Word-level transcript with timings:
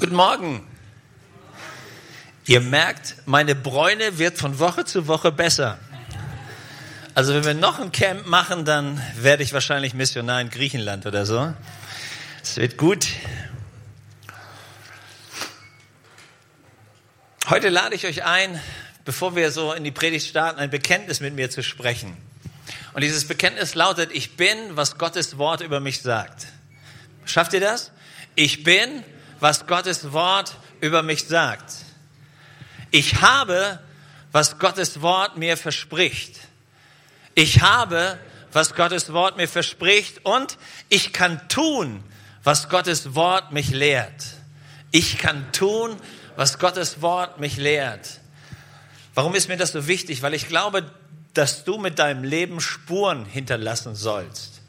Guten 0.00 0.16
Morgen. 0.16 0.66
Ihr 2.46 2.62
merkt, 2.62 3.16
meine 3.26 3.54
Bräune 3.54 4.16
wird 4.16 4.38
von 4.38 4.58
Woche 4.58 4.86
zu 4.86 5.08
Woche 5.08 5.30
besser. 5.30 5.78
Also 7.14 7.34
wenn 7.34 7.44
wir 7.44 7.52
noch 7.52 7.78
ein 7.78 7.92
Camp 7.92 8.26
machen, 8.26 8.64
dann 8.64 8.98
werde 9.16 9.42
ich 9.42 9.52
wahrscheinlich 9.52 9.92
Missionar 9.92 10.40
in 10.40 10.48
Griechenland 10.48 11.04
oder 11.04 11.26
so. 11.26 11.52
Es 12.42 12.56
wird 12.56 12.78
gut. 12.78 13.08
Heute 17.50 17.68
lade 17.68 17.94
ich 17.94 18.06
euch 18.06 18.24
ein, 18.24 18.58
bevor 19.04 19.36
wir 19.36 19.52
so 19.52 19.74
in 19.74 19.84
die 19.84 19.90
Predigt 19.90 20.26
starten, 20.26 20.58
ein 20.60 20.70
Bekenntnis 20.70 21.20
mit 21.20 21.34
mir 21.34 21.50
zu 21.50 21.62
sprechen. 21.62 22.16
Und 22.94 23.02
dieses 23.04 23.28
Bekenntnis 23.28 23.74
lautet, 23.74 24.12
ich 24.14 24.38
bin, 24.38 24.56
was 24.70 24.96
Gottes 24.96 25.36
Wort 25.36 25.60
über 25.60 25.78
mich 25.78 26.00
sagt. 26.00 26.46
Schafft 27.26 27.52
ihr 27.52 27.60
das? 27.60 27.92
Ich 28.34 28.64
bin, 28.64 29.04
was 29.40 29.66
Gottes 29.66 30.12
Wort 30.12 30.56
über 30.80 31.02
mich 31.02 31.26
sagt. 31.26 31.72
Ich 32.90 33.20
habe, 33.20 33.80
was 34.32 34.58
Gottes 34.58 35.00
Wort 35.00 35.36
mir 35.36 35.56
verspricht. 35.56 36.36
Ich 37.34 37.62
habe, 37.62 38.18
was 38.52 38.74
Gottes 38.74 39.12
Wort 39.12 39.36
mir 39.36 39.48
verspricht 39.48 40.24
und 40.24 40.58
ich 40.88 41.12
kann 41.12 41.48
tun, 41.48 42.02
was 42.42 42.68
Gottes 42.68 43.14
Wort 43.14 43.52
mich 43.52 43.70
lehrt. 43.70 44.24
Ich 44.90 45.18
kann 45.18 45.52
tun, 45.52 45.96
was 46.36 46.58
Gottes 46.58 47.00
Wort 47.00 47.38
mich 47.38 47.56
lehrt. 47.56 48.20
Warum 49.14 49.34
ist 49.34 49.48
mir 49.48 49.56
das 49.56 49.72
so 49.72 49.86
wichtig? 49.86 50.22
Weil 50.22 50.34
ich 50.34 50.48
glaube, 50.48 50.90
dass 51.34 51.64
du 51.64 51.78
mit 51.78 51.98
deinem 51.98 52.24
Leben 52.24 52.60
Spuren 52.60 53.24
hinterlassen 53.24 53.94
sollst. 53.94 54.60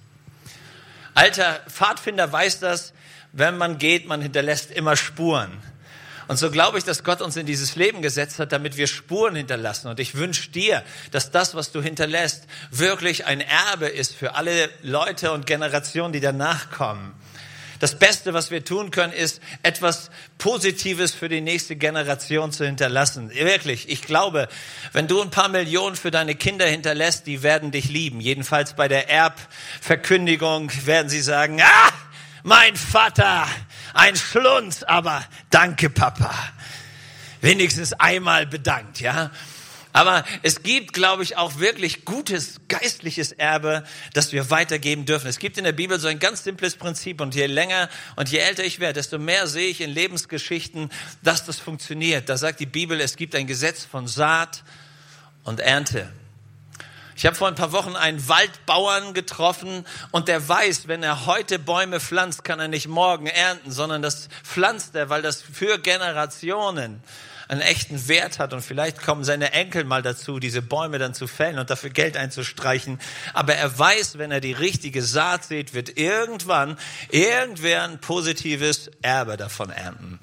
Alter 1.14 1.60
Pfadfinder 1.68 2.32
weiß 2.32 2.60
das, 2.60 2.94
wenn 3.34 3.58
man 3.58 3.78
geht, 3.78 4.08
man 4.08 4.22
hinterlässt 4.22 4.72
immer 4.72 4.96
Spuren. 4.96 5.52
Und 6.28 6.38
so 6.38 6.50
glaube 6.50 6.78
ich, 6.78 6.86
dass 6.86 7.04
Gott 7.04 7.22
uns 7.22 7.36
in 7.36 7.46
dieses 7.46 7.76
Leben 7.76 8.02
gesetzt 8.02 8.40
hat, 8.40 8.54
damit 8.54 8.78
wir 8.78 8.88
Spuren 8.88 9.36
hinterlassen. 9.36 9.90
Und 9.90 10.00
ich 10.00 10.16
wünsche 10.16 10.50
dir, 10.50 10.82
dass 11.12 11.32
das, 11.32 11.56
was 11.56 11.74
du 11.74 11.82
hinterlässt, 11.82 12.48
wirklich 12.70 13.26
ein 13.26 13.42
Erbe 13.42 13.88
ist 13.88 14.16
für 14.16 14.36
alle 14.36 14.70
Leute 14.82 15.34
und 15.34 15.46
Generationen, 15.46 16.14
die 16.14 16.22
danach 16.22 16.72
kommen. 16.72 17.14
Das 17.82 17.98
Beste, 17.98 18.36
was 18.36 18.52
wir 18.52 18.64
tun 18.64 18.92
können, 18.92 19.12
ist 19.12 19.42
etwas 19.64 20.12
Positives 20.38 21.14
für 21.16 21.30
die 21.30 21.42
nächste 21.42 21.76
Generation 21.76 22.52
zu 22.52 22.64
hinterlassen. 22.64 23.32
Wirklich, 23.34 23.90
ich 23.90 24.04
glaube, 24.04 24.48
wenn 24.94 25.08
du 25.08 25.20
ein 25.20 25.32
paar 25.32 25.50
Millionen 25.50 25.96
für 25.96 26.12
deine 26.12 26.36
Kinder 26.36 26.68
hinterlässt, 26.68 27.26
die 27.26 27.42
werden 27.42 27.72
dich 27.72 27.90
lieben. 27.90 28.22
Jedenfalls 28.22 28.76
bei 28.76 28.88
der 28.88 29.10
Erbverkündigung 29.10 30.72
werden 30.86 31.10
sie 31.10 31.22
sagen, 31.22 31.60
ah, 31.60 31.92
mein 32.44 32.76
Vater, 32.76 33.48
ein 33.94 34.16
Schlunz, 34.16 34.84
aber 34.84 35.24
danke 35.50 35.90
Papa. 35.90 36.34
Wenigstens 37.42 37.94
einmal 37.94 38.46
bedankt, 38.46 39.00
ja. 39.00 39.32
Aber 39.94 40.24
es 40.42 40.64
gibt, 40.64 40.94
glaube 40.94 41.24
ich, 41.24 41.36
auch 41.36 41.60
wirklich 41.60 42.06
gutes 42.06 42.62
geistliches 42.70 43.34
Erbe, 43.34 43.84
das 44.14 44.32
wir 44.32 44.50
weitergeben 44.50 45.06
dürfen. 45.06 45.28
Es 45.28 45.40
gibt 45.40 45.58
in 45.58 45.66
der 45.66 45.74
Bibel 45.74 46.00
so 46.00 46.08
ein 46.08 46.20
ganz 46.20 46.44
simples 46.44 46.78
Prinzip 46.78 47.20
und 47.20 47.36
je 47.36 47.48
länger 47.48 47.90
und 48.16 48.30
je 48.30 48.38
älter 48.38 48.64
ich 48.64 48.80
werde, 48.80 48.94
desto 48.94 49.20
mehr 49.20 49.48
sehe 49.48 49.68
ich 49.68 49.82
in 49.82 49.90
Lebensgeschichten, 49.90 50.90
dass 51.24 51.46
das 51.46 51.60
funktioniert. 51.60 52.30
Da 52.30 52.38
sagt 52.38 52.62
die 52.62 52.66
Bibel, 52.66 53.02
es 53.02 53.18
gibt 53.18 53.36
ein 53.36 53.48
Gesetz 53.48 53.84
von 53.84 54.08
Saat 54.08 54.64
und 55.44 55.60
Ernte. 55.60 56.12
Ich 57.22 57.28
habe 57.28 57.36
vor 57.36 57.48
ein 57.48 57.54
paar 57.54 57.72
Wochen 57.72 57.96
einen 57.96 58.28
Waldbauern 58.28 59.14
getroffen 59.14 59.86
und 60.10 60.28
der 60.28 60.50
weiß, 60.50 60.88
wenn 60.88 61.04
er 61.04 61.28
heute 61.28 61.60
Bäume 61.60 62.00
pflanzt, 62.00 62.44
kann 62.44 62.60
er 62.60 62.68
nicht 62.68 62.88
morgen 62.88 63.28
ernten, 63.28 63.72
sondern 63.72 64.02
das 64.02 64.28
pflanzt 64.44 64.96
er, 64.96 65.12
weil 65.12 65.22
das 65.22 65.40
für 65.40 65.78
Generationen 65.78 67.04
einen 67.48 67.62
echten 67.62 68.08
Wert 68.08 68.40
hat 68.40 68.54
und 68.54 68.64
vielleicht 68.64 69.04
kommen 69.04 69.24
seine 69.24 69.54
Enkel 69.54 69.84
mal 69.84 70.02
dazu, 70.02 70.40
diese 70.40 70.64
Bäume 70.64 70.98
dann 70.98 71.14
zu 71.14 71.28
fällen 71.28 71.60
und 71.60 71.70
dafür 71.70 71.92
Geld 71.92 72.18
einzustreichen. 72.18 73.00
Aber 73.36 73.54
er 73.54 73.78
weiß, 73.78 74.18
wenn 74.18 74.32
er 74.32 74.42
die 74.42 74.54
richtige 74.54 75.04
Saat 75.04 75.44
sieht, 75.44 75.76
wird 75.76 76.00
irgendwann 76.00 76.76
irgendwer 77.12 77.84
ein 77.84 78.00
positives 78.00 78.90
Erbe 79.04 79.38
davon 79.38 79.70
ernten. 79.70 80.20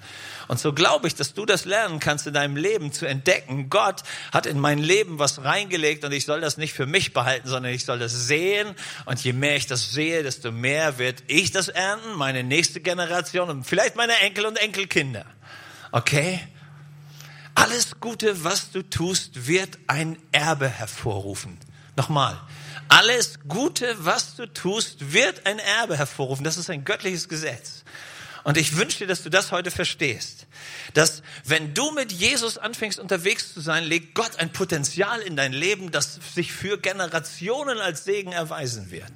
Und 0.49 0.59
so 0.59 0.73
glaube 0.73 1.07
ich, 1.07 1.15
dass 1.15 1.35
du 1.35 1.45
das 1.45 1.67
lernen 1.67 2.01
kannst 2.01 2.27
in 2.27 2.33
deinem 2.35 2.57
Leben 2.57 2.91
zu 2.91 3.07
entdecken. 3.07 3.69
Gott 3.69 4.03
hat 4.33 4.47
in 4.47 4.59
mein 4.59 4.79
Leben 4.79 5.19
was 5.19 5.45
reingelegt 5.45 6.05
und 6.05 6.13
ich 6.13 6.25
soll 6.25 6.41
das 6.41 6.57
nicht 6.57 6.73
für 6.73 6.87
mich 6.87 7.13
behalten, 7.13 7.49
sondern 7.49 7.73
ich 7.73 7.85
soll 7.85 7.99
das 7.99 8.13
sehen. 8.13 8.75
Und 9.05 9.23
je 9.23 9.35
mehr 9.35 9.57
ich 9.57 9.67
das 9.67 9.93
sehe, 9.93 10.23
desto 10.23 10.51
mehr 10.51 10.99
wird 10.99 11.23
ich 11.27 11.53
das 11.53 11.69
ernten, 11.69 12.15
meine 12.17 12.43
nächste 12.43 12.81
Generation 12.81 13.51
und 13.51 13.65
vielleicht 13.65 13.95
meine 13.95 14.17
Enkel 14.21 14.47
und 14.47 14.57
Enkelkinder. 14.57 15.27
Okay? 15.93 16.41
Alles 17.55 18.01
Gute, 18.01 18.43
was 18.43 18.71
du 18.71 18.83
tust, 18.83 19.47
wird 19.47 19.79
ein 19.87 20.17
Erbe 20.33 20.69
hervorrufen. 20.69 21.59
Nochmal. 21.97 22.41
Alles 22.89 23.41
Gute, 23.49 23.97
was 23.99 24.37
du 24.37 24.47
tust, 24.47 25.13
wird 25.13 25.45
ein 25.45 25.59
Erbe 25.59 25.99
hervorrufen. 25.99 26.45
Das 26.45 26.57
ist 26.57 26.71
ein 26.71 26.85
göttliches 26.85 27.29
Gesetz. 27.29 27.78
Und 28.49 28.57
ich 28.57 28.79
wünsche 28.79 29.01
dir, 29.01 29.07
dass 29.07 29.23
du 29.23 29.29
das 29.29 29.53
heute 29.53 29.71
verstehst. 29.71 30.47
Dass 30.95 31.23
wenn 31.45 31.75
du 31.75 31.91
mit 31.91 32.13
Jesus 32.13 32.57
anfängst 32.57 32.99
unterwegs 32.99 33.53
zu 33.53 33.61
sein, 33.61 33.85
legt 33.85 34.15
Gott 34.15 34.37
ein 34.39 34.55
Potenzial 34.55 35.21
in 35.21 35.37
dein 35.37 35.53
Leben, 35.53 35.91
das 35.91 36.19
sich 36.35 36.51
für 36.51 36.79
Generationen 36.79 37.77
als 37.77 38.07
Segen 38.07 38.33
erweisen 38.33 38.91
wird. 38.91 39.13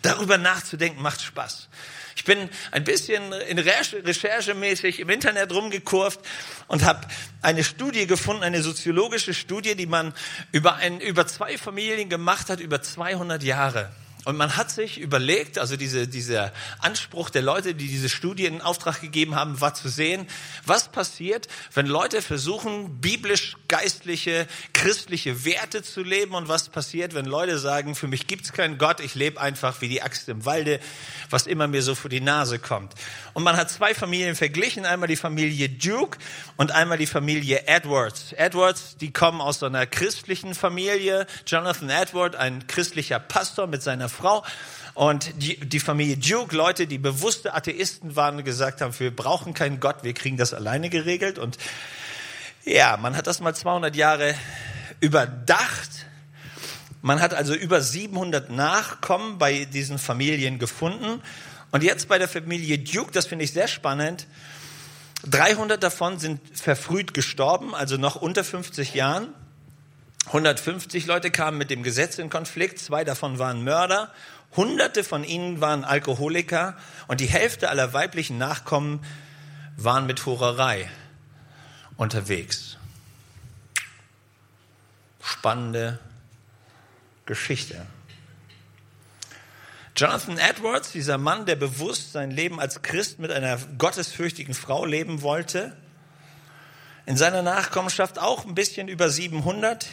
Darüber 0.00 0.38
nachzudenken 0.38 1.02
macht 1.02 1.20
Spaß. 1.20 1.68
Ich 2.16 2.24
bin 2.24 2.48
ein 2.70 2.82
bisschen 2.82 3.34
in 3.34 3.58
recherchemäßig 3.58 5.00
im 5.00 5.10
Internet 5.10 5.52
rumgekurvt 5.52 6.20
und 6.66 6.82
habe 6.82 7.06
eine 7.42 7.64
Studie 7.64 8.06
gefunden, 8.06 8.42
eine 8.42 8.62
soziologische 8.62 9.34
Studie, 9.34 9.74
die 9.74 9.84
man 9.84 10.14
über, 10.50 10.76
ein, 10.76 10.98
über 11.02 11.26
zwei 11.26 11.58
Familien 11.58 12.08
gemacht 12.08 12.48
hat, 12.48 12.58
über 12.58 12.80
200 12.80 13.42
Jahre. 13.42 13.90
Und 14.24 14.36
man 14.36 14.56
hat 14.56 14.70
sich 14.70 15.00
überlegt, 15.00 15.58
also 15.58 15.76
diese, 15.76 16.06
dieser 16.06 16.52
Anspruch 16.78 17.28
der 17.28 17.42
Leute, 17.42 17.74
die 17.74 17.88
diese 17.88 18.08
Studie 18.08 18.46
in 18.46 18.60
Auftrag 18.60 19.00
gegeben 19.00 19.34
haben, 19.34 19.60
war 19.60 19.74
zu 19.74 19.88
sehen, 19.88 20.28
was 20.64 20.90
passiert, 20.90 21.48
wenn 21.74 21.86
Leute 21.86 22.22
versuchen, 22.22 23.00
biblisch-geistliche, 23.00 24.46
christliche 24.74 25.44
Werte 25.44 25.82
zu 25.82 26.04
leben 26.04 26.34
und 26.34 26.48
was 26.48 26.68
passiert, 26.68 27.14
wenn 27.14 27.24
Leute 27.24 27.58
sagen, 27.58 27.96
für 27.96 28.06
mich 28.06 28.28
gibt's 28.28 28.52
keinen 28.52 28.78
Gott, 28.78 29.00
ich 29.00 29.16
lebe 29.16 29.40
einfach 29.40 29.80
wie 29.80 29.88
die 29.88 30.02
Axt 30.02 30.28
im 30.28 30.44
Walde, 30.44 30.78
was 31.28 31.48
immer 31.48 31.66
mir 31.66 31.82
so 31.82 31.96
vor 31.96 32.08
die 32.08 32.20
Nase 32.20 32.60
kommt. 32.60 32.94
Und 33.34 33.42
man 33.42 33.56
hat 33.56 33.70
zwei 33.70 33.92
Familien 33.92 34.36
verglichen, 34.36 34.86
einmal 34.86 35.08
die 35.08 35.16
Familie 35.16 35.68
Duke 35.68 36.18
und 36.56 36.70
einmal 36.70 36.98
die 36.98 37.06
Familie 37.06 37.66
Edwards. 37.66 38.32
Edwards, 38.34 38.96
die 38.98 39.12
kommen 39.12 39.40
aus 39.40 39.58
so 39.58 39.66
einer 39.66 39.86
christlichen 39.86 40.54
Familie. 40.54 41.26
Jonathan 41.44 41.90
Edward, 41.90 42.36
ein 42.36 42.68
christlicher 42.68 43.18
Pastor 43.18 43.66
mit 43.66 43.82
seiner 43.82 44.11
Frau. 44.12 44.44
Und 44.94 45.42
die, 45.42 45.58
die 45.58 45.80
Familie 45.80 46.16
Duke, 46.16 46.54
Leute, 46.54 46.86
die 46.86 46.98
bewusste 46.98 47.54
Atheisten 47.54 48.14
waren 48.14 48.44
gesagt 48.44 48.80
haben, 48.80 48.98
wir 48.98 49.14
brauchen 49.14 49.54
keinen 49.54 49.80
Gott, 49.80 50.04
wir 50.04 50.12
kriegen 50.12 50.36
das 50.36 50.52
alleine 50.54 50.90
geregelt. 50.90 51.38
Und 51.38 51.56
ja, 52.64 52.96
man 52.96 53.16
hat 53.16 53.26
das 53.26 53.40
mal 53.40 53.54
200 53.54 53.96
Jahre 53.96 54.34
überdacht. 55.00 56.06
Man 57.00 57.20
hat 57.20 57.34
also 57.34 57.54
über 57.54 57.80
700 57.80 58.50
Nachkommen 58.50 59.38
bei 59.38 59.64
diesen 59.64 59.98
Familien 59.98 60.58
gefunden. 60.58 61.22
Und 61.72 61.82
jetzt 61.82 62.06
bei 62.08 62.18
der 62.18 62.28
Familie 62.28 62.78
Duke, 62.78 63.10
das 63.12 63.26
finde 63.26 63.44
ich 63.44 63.52
sehr 63.52 63.66
spannend, 63.66 64.26
300 65.28 65.82
davon 65.82 66.18
sind 66.18 66.40
verfrüht 66.52 67.14
gestorben, 67.14 67.74
also 67.74 67.96
noch 67.96 68.16
unter 68.16 68.44
50 68.44 68.94
Jahren. 68.94 69.32
150 70.26 71.06
Leute 71.06 71.30
kamen 71.30 71.58
mit 71.58 71.70
dem 71.70 71.82
Gesetz 71.82 72.18
in 72.18 72.30
Konflikt, 72.30 72.78
zwei 72.78 73.04
davon 73.04 73.38
waren 73.38 73.64
Mörder, 73.64 74.12
hunderte 74.56 75.04
von 75.04 75.24
ihnen 75.24 75.60
waren 75.60 75.84
Alkoholiker 75.84 76.76
und 77.08 77.20
die 77.20 77.26
Hälfte 77.26 77.68
aller 77.68 77.92
weiblichen 77.92 78.38
Nachkommen 78.38 79.04
waren 79.76 80.06
mit 80.06 80.24
Hurerei 80.24 80.88
unterwegs. 81.96 82.76
Spannende 85.22 85.98
Geschichte. 87.26 87.86
Jonathan 89.96 90.38
Edwards, 90.38 90.92
dieser 90.92 91.18
Mann, 91.18 91.46
der 91.46 91.56
bewusst 91.56 92.12
sein 92.12 92.30
Leben 92.30 92.58
als 92.58 92.82
Christ 92.82 93.18
mit 93.18 93.30
einer 93.30 93.58
gottesfürchtigen 93.78 94.54
Frau 94.54 94.84
leben 94.84 95.22
wollte, 95.22 95.76
in 97.06 97.16
seiner 97.16 97.42
Nachkommenschaft 97.42 98.18
auch 98.18 98.44
ein 98.44 98.54
bisschen 98.54 98.88
über 98.88 99.10
700. 99.10 99.86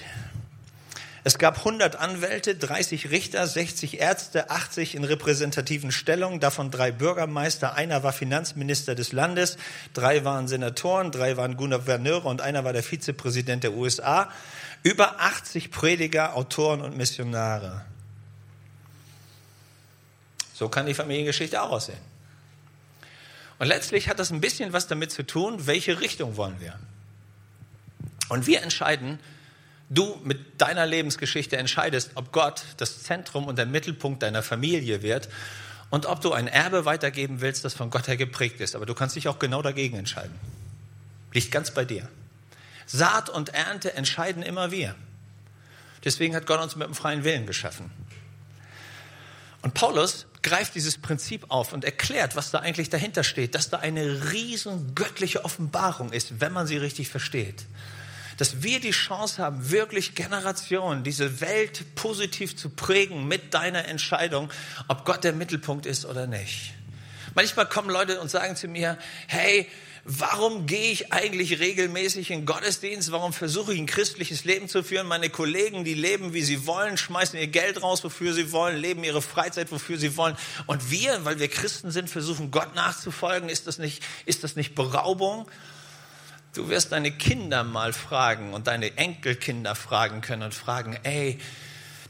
Es 1.24 1.38
gab 1.38 1.58
100 1.58 1.98
Anwälte, 1.98 2.56
30 2.56 3.10
Richter, 3.12 3.46
60 3.46 4.00
Ärzte, 4.00 4.50
80 4.50 4.96
in 4.96 5.04
repräsentativen 5.04 5.92
Stellungen, 5.92 6.40
davon 6.40 6.72
drei 6.72 6.92
Bürgermeister, 6.92 7.76
einer 7.76 8.04
war 8.04 8.14
Finanzminister 8.14 8.96
des 8.96 9.12
Landes, 9.12 9.58
drei 9.94 10.24
waren 10.24 10.48
Senatoren, 10.48 11.12
drei 11.12 11.36
waren 11.36 11.58
Gouverneure 11.58 12.28
und 12.28 12.42
einer 12.42 12.64
war 12.64 12.74
der 12.74 12.84
Vizepräsident 12.84 13.64
der 13.64 13.74
USA. 13.74 14.32
Über 14.82 15.20
80 15.20 15.72
Prediger, 15.72 16.36
Autoren 16.38 16.82
und 16.82 16.96
Missionare. 16.96 17.86
So 20.54 20.70
kann 20.70 20.86
die 20.86 20.94
Familiengeschichte 20.94 21.62
auch 21.62 21.72
aussehen. 21.72 22.00
Und 23.60 23.68
letztlich 23.68 24.08
hat 24.08 24.20
das 24.20 24.32
ein 24.32 24.40
bisschen 24.40 24.72
was 24.72 24.88
damit 24.88 25.12
zu 25.12 25.24
tun, 25.24 25.68
welche 25.68 26.00
Richtung 26.00 26.38
wollen 26.38 26.60
wir. 26.62 26.80
Und 28.30 28.48
wir 28.48 28.62
entscheiden, 28.62 29.20
du 29.90 30.20
mit 30.24 30.62
deiner 30.62 30.86
Lebensgeschichte 30.86 31.58
entscheidest, 31.58 32.12
ob 32.16 32.32
Gott 32.32 32.64
das 32.78 33.04
Zentrum 33.04 33.46
und 33.48 33.58
der 33.58 33.66
Mittelpunkt 33.66 34.24
deiner 34.24 34.44
Familie 34.44 35.02
wird 35.02 35.30
und 35.90 36.06
ob 36.06 36.22
du 36.22 36.32
ein 36.32 36.48
Erbe 36.48 36.86
weitergeben 36.86 37.42
willst, 37.42 37.66
das 37.66 37.74
von 37.74 37.90
Gott 37.90 38.08
her 38.08 38.18
geprägt 38.18 38.62
ist. 38.62 38.76
Aber 38.76 38.86
du 38.86 38.94
kannst 38.94 39.16
dich 39.16 39.28
auch 39.28 39.40
genau 39.40 39.62
dagegen 39.62 39.98
entscheiden. 39.98 40.36
Liegt 41.34 41.52
ganz 41.52 41.72
bei 41.72 41.86
dir. 41.86 42.08
Saat 42.86 43.30
und 43.30 43.50
Ernte 43.50 43.94
entscheiden 43.94 44.44
immer 44.44 44.72
wir. 44.72 44.96
Deswegen 46.06 46.36
hat 46.36 46.46
Gott 46.46 46.62
uns 46.62 46.76
mit 46.76 46.88
dem 46.88 46.96
freien 46.96 47.24
Willen 47.24 47.46
geschaffen. 47.46 47.92
Und 49.62 49.74
Paulus 49.74 50.26
greift 50.42 50.76
dieses 50.76 50.98
Prinzip 50.98 51.46
auf 51.50 51.74
und 51.74 51.84
erklärt, 51.84 52.36
was 52.36 52.50
da 52.52 52.60
eigentlich 52.60 52.90
dahinter 52.90 53.24
steht, 53.24 53.56
dass 53.56 53.70
da 53.70 53.80
eine 53.80 54.32
riesen 54.32 54.96
göttliche 54.96 55.44
Offenbarung 55.44 56.14
ist, 56.14 56.40
wenn 56.40 56.54
man 56.54 56.66
sie 56.66 56.78
richtig 56.78 57.10
versteht. 57.10 57.66
Dass 58.40 58.64
wir 58.64 58.80
die 58.80 58.92
Chance 58.92 59.44
haben, 59.44 59.70
wirklich 59.70 60.16
Generationen, 60.16 61.04
diese 61.04 61.42
Welt 61.42 61.94
positiv 61.96 62.56
zu 62.56 62.70
prägen 62.70 63.28
mit 63.28 63.54
deiner 63.54 63.86
Entscheidung, 63.90 64.50
ob 64.88 65.04
Gott 65.04 65.26
der 65.26 65.34
Mittelpunkt 65.34 65.86
ist 65.86 66.06
oder 66.06 66.26
nicht. 66.26 66.74
Manchmal 67.36 67.68
kommen 67.68 67.90
Leute 67.90 68.22
und 68.22 68.32
sagen 68.32 68.56
zu 68.56 68.70
mir, 68.70 68.98
hey, 69.28 69.68
warum 70.06 70.68
gehe 70.68 70.90
ich 70.90 71.12
eigentlich 71.12 71.60
regelmäßig 71.60 72.32
in 72.32 72.46
Gottesdienst? 72.46 73.12
Warum 73.12 73.34
versuche 73.34 73.74
ich 73.74 73.80
ein 73.80 73.88
christliches 73.88 74.46
Leben 74.46 74.70
zu 74.70 74.84
führen? 74.84 75.06
Meine 75.06 75.30
Kollegen, 75.30 75.84
die 75.84 75.94
leben, 75.94 76.34
wie 76.34 76.42
sie 76.42 76.66
wollen, 76.66 76.96
schmeißen 76.96 77.38
ihr 77.38 77.48
Geld 77.48 77.84
raus, 77.84 78.06
wofür 78.06 78.34
sie 78.34 78.54
wollen, 78.54 78.78
leben 78.78 79.04
ihre 79.04 79.22
Freizeit, 79.22 79.70
wofür 79.70 79.98
sie 79.98 80.16
wollen. 80.16 80.38
Und 80.66 80.92
wir, 80.92 81.26
weil 81.26 81.40
wir 81.40 81.50
Christen 81.50 81.92
sind, 81.92 82.10
versuchen 82.10 82.52
Gott 82.52 82.74
nachzufolgen. 82.74 83.50
Ist 83.50 83.68
das 83.68 83.80
nicht, 83.80 84.02
ist 84.26 84.46
das 84.46 84.56
nicht 84.56 84.76
Beraubung? 84.76 85.46
Du 86.60 86.68
wirst 86.68 86.92
deine 86.92 87.12
Kinder 87.12 87.64
mal 87.64 87.94
fragen 87.94 88.54
und 88.54 88.68
deine 88.68 88.98
Enkelkinder 88.98 89.76
fragen 89.76 90.20
können 90.20 90.44
und 90.44 90.54
fragen, 90.54 91.00
ey, 91.04 91.40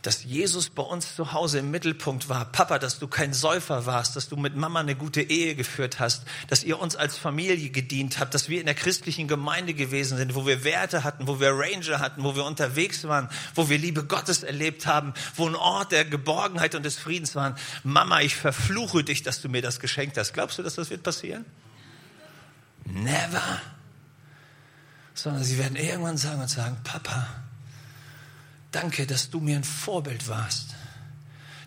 dass 0.02 0.24
Jesus 0.24 0.72
bei 0.72 0.82
uns 0.82 1.16
zu 1.16 1.34
Hause 1.34 1.60
im 1.60 1.70
Mittelpunkt 1.70 2.30
war. 2.30 2.46
Papa, 2.46 2.80
dass 2.80 2.98
du 2.98 3.08
kein 3.08 3.36
Säufer 3.36 3.86
warst, 3.86 4.16
dass 4.16 4.28
du 4.28 4.38
mit 4.38 4.56
Mama 4.56 4.80
eine 4.80 4.96
gute 4.96 5.22
Ehe 5.22 5.54
geführt 5.54 6.00
hast, 6.00 6.24
dass 6.48 6.64
ihr 6.64 6.80
uns 6.80 6.96
als 6.96 7.16
Familie 7.16 7.70
gedient 7.70 8.18
habt, 8.18 8.34
dass 8.34 8.50
wir 8.50 8.60
in 8.60 8.66
der 8.66 8.74
christlichen 8.74 9.28
Gemeinde 9.28 9.76
gewesen 9.76 10.18
sind, 10.18 10.34
wo 10.34 10.48
wir 10.48 10.64
Werte 10.64 11.04
hatten, 11.04 11.28
wo 11.28 11.40
wir 11.40 11.52
Ranger 11.52 12.00
hatten, 12.00 12.24
wo 12.24 12.36
wir 12.36 12.44
unterwegs 12.44 13.08
waren, 13.08 13.30
wo 13.54 13.70
wir 13.70 13.78
Liebe 13.78 14.04
Gottes 14.04 14.42
erlebt 14.42 14.88
haben, 14.88 15.14
wo 15.36 15.48
ein 15.48 15.54
Ort 15.54 15.92
der 15.92 16.06
Geborgenheit 16.06 16.74
und 16.74 16.82
des 16.82 16.98
Friedens 16.98 17.36
waren. 17.36 17.56
Mama, 17.84 18.22
ich 18.22 18.36
verfluche 18.36 19.04
dich, 19.04 19.22
dass 19.22 19.44
du 19.44 19.48
mir 19.48 19.62
das 19.62 19.80
geschenkt 19.80 20.18
hast. 20.18 20.34
Glaubst 20.34 20.58
du, 20.58 20.64
dass 20.64 20.74
das 20.74 20.90
wird 20.90 21.04
passieren? 21.04 21.46
Never. 22.86 23.62
Sondern 25.24 25.44
sie 25.44 25.58
werden 25.58 25.76
irgendwann 25.76 26.18
sagen 26.18 26.42
und 26.42 26.50
sagen, 26.50 26.78
Papa, 26.84 27.28
Danke, 28.72 29.08
dass 29.08 29.30
du 29.30 29.40
mir 29.40 29.56
ein 29.56 29.64
Vorbild 29.64 30.28
warst. 30.28 30.76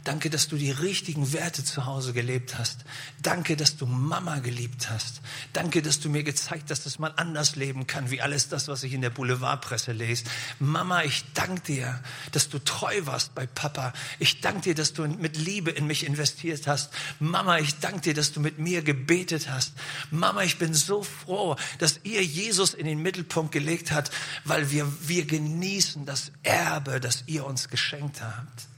Danke, 0.05 0.31
dass 0.31 0.49
du 0.49 0.57
die 0.57 0.73
richtigen 0.73 1.33
Werte 1.33 1.63
zu 1.63 1.87
Hause 1.87 2.13
gelebt 2.13 2.59
hast. 2.59 2.85
Danke, 3.23 3.57
dass 3.57 3.77
du 3.77 3.87
Mama 3.87 4.41
geliebt 4.41 4.91
hast. 4.91 5.21
Danke, 5.53 5.81
dass 5.81 6.01
du 6.01 6.09
mir 6.09 6.25
gezeigt 6.25 6.71
hast, 6.71 6.87
dass 6.87 6.99
man 6.99 7.13
anders 7.13 7.55
leben 7.55 7.87
kann, 7.87 8.11
wie 8.11 8.21
alles 8.21 8.49
das, 8.49 8.67
was 8.67 8.83
ich 8.83 8.95
in 8.95 9.01
der 9.01 9.11
Boulevardpresse 9.11 9.93
lese. 9.93 10.25
Mama, 10.59 11.05
ich 11.05 11.25
danke 11.35 11.61
dir, 11.61 12.01
dass 12.33 12.49
du 12.49 12.59
treu 12.59 13.03
warst 13.05 13.37
bei 13.37 13.47
Papa. 13.47 13.93
Ich 14.19 14.41
danke 14.41 14.63
dir, 14.63 14.75
dass 14.75 14.93
du 14.93 15.07
mit 15.07 15.37
Liebe 15.37 15.71
in 15.71 15.87
mich 15.87 16.05
investiert 16.05 16.67
hast. 16.67 16.93
Mama, 17.21 17.59
ich 17.59 17.79
danke 17.79 18.01
dir, 18.01 18.15
dass 18.15 18.33
du 18.33 18.41
mit 18.41 18.59
mir 18.59 18.83
gebetet 18.83 19.49
hast. 19.51 19.75
Mama, 20.11 20.43
ich 20.43 20.59
bin 20.59 20.75
so 20.75 21.05
froh, 21.05 21.55
dass 21.79 22.01
ihr 22.03 22.25
Jesus 22.25 22.75
in 22.75 22.87
den 22.87 23.01
Mittelpunkt 23.03 23.53
gelegt 23.53 23.93
habt, 23.93 24.11
weil 24.45 24.73
wir, 24.73 24.93
wir 25.07 25.27
genießen 25.27 26.07
das 26.07 26.33
Erbe, 26.43 26.99
das 26.99 27.23
ihr 27.27 27.47
uns 27.47 27.69
geschenkt 27.69 28.21
habt. 28.21 28.72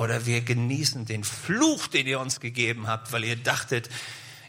Oder 0.00 0.24
wir 0.24 0.40
genießen 0.40 1.04
den 1.04 1.24
Fluch, 1.24 1.86
den 1.86 2.06
ihr 2.06 2.20
uns 2.20 2.40
gegeben 2.40 2.86
habt, 2.86 3.12
weil 3.12 3.22
ihr 3.22 3.36
dachtet, 3.36 3.90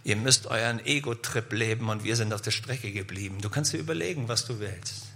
ihr 0.05 0.15
müsst 0.15 0.47
euren 0.47 0.79
Ego-Trip 0.79 1.51
leben 1.51 1.89
und 1.89 2.05
wir 2.05 2.15
sind 2.15 2.33
auf 2.33 2.41
der 2.41 2.51
Strecke 2.51 2.93
geblieben. 2.93 3.39
Du 3.41 3.49
kannst 3.49 3.73
dir 3.73 3.77
überlegen, 3.77 4.29
was 4.29 4.45
du 4.45 4.61
willst. 4.61 5.07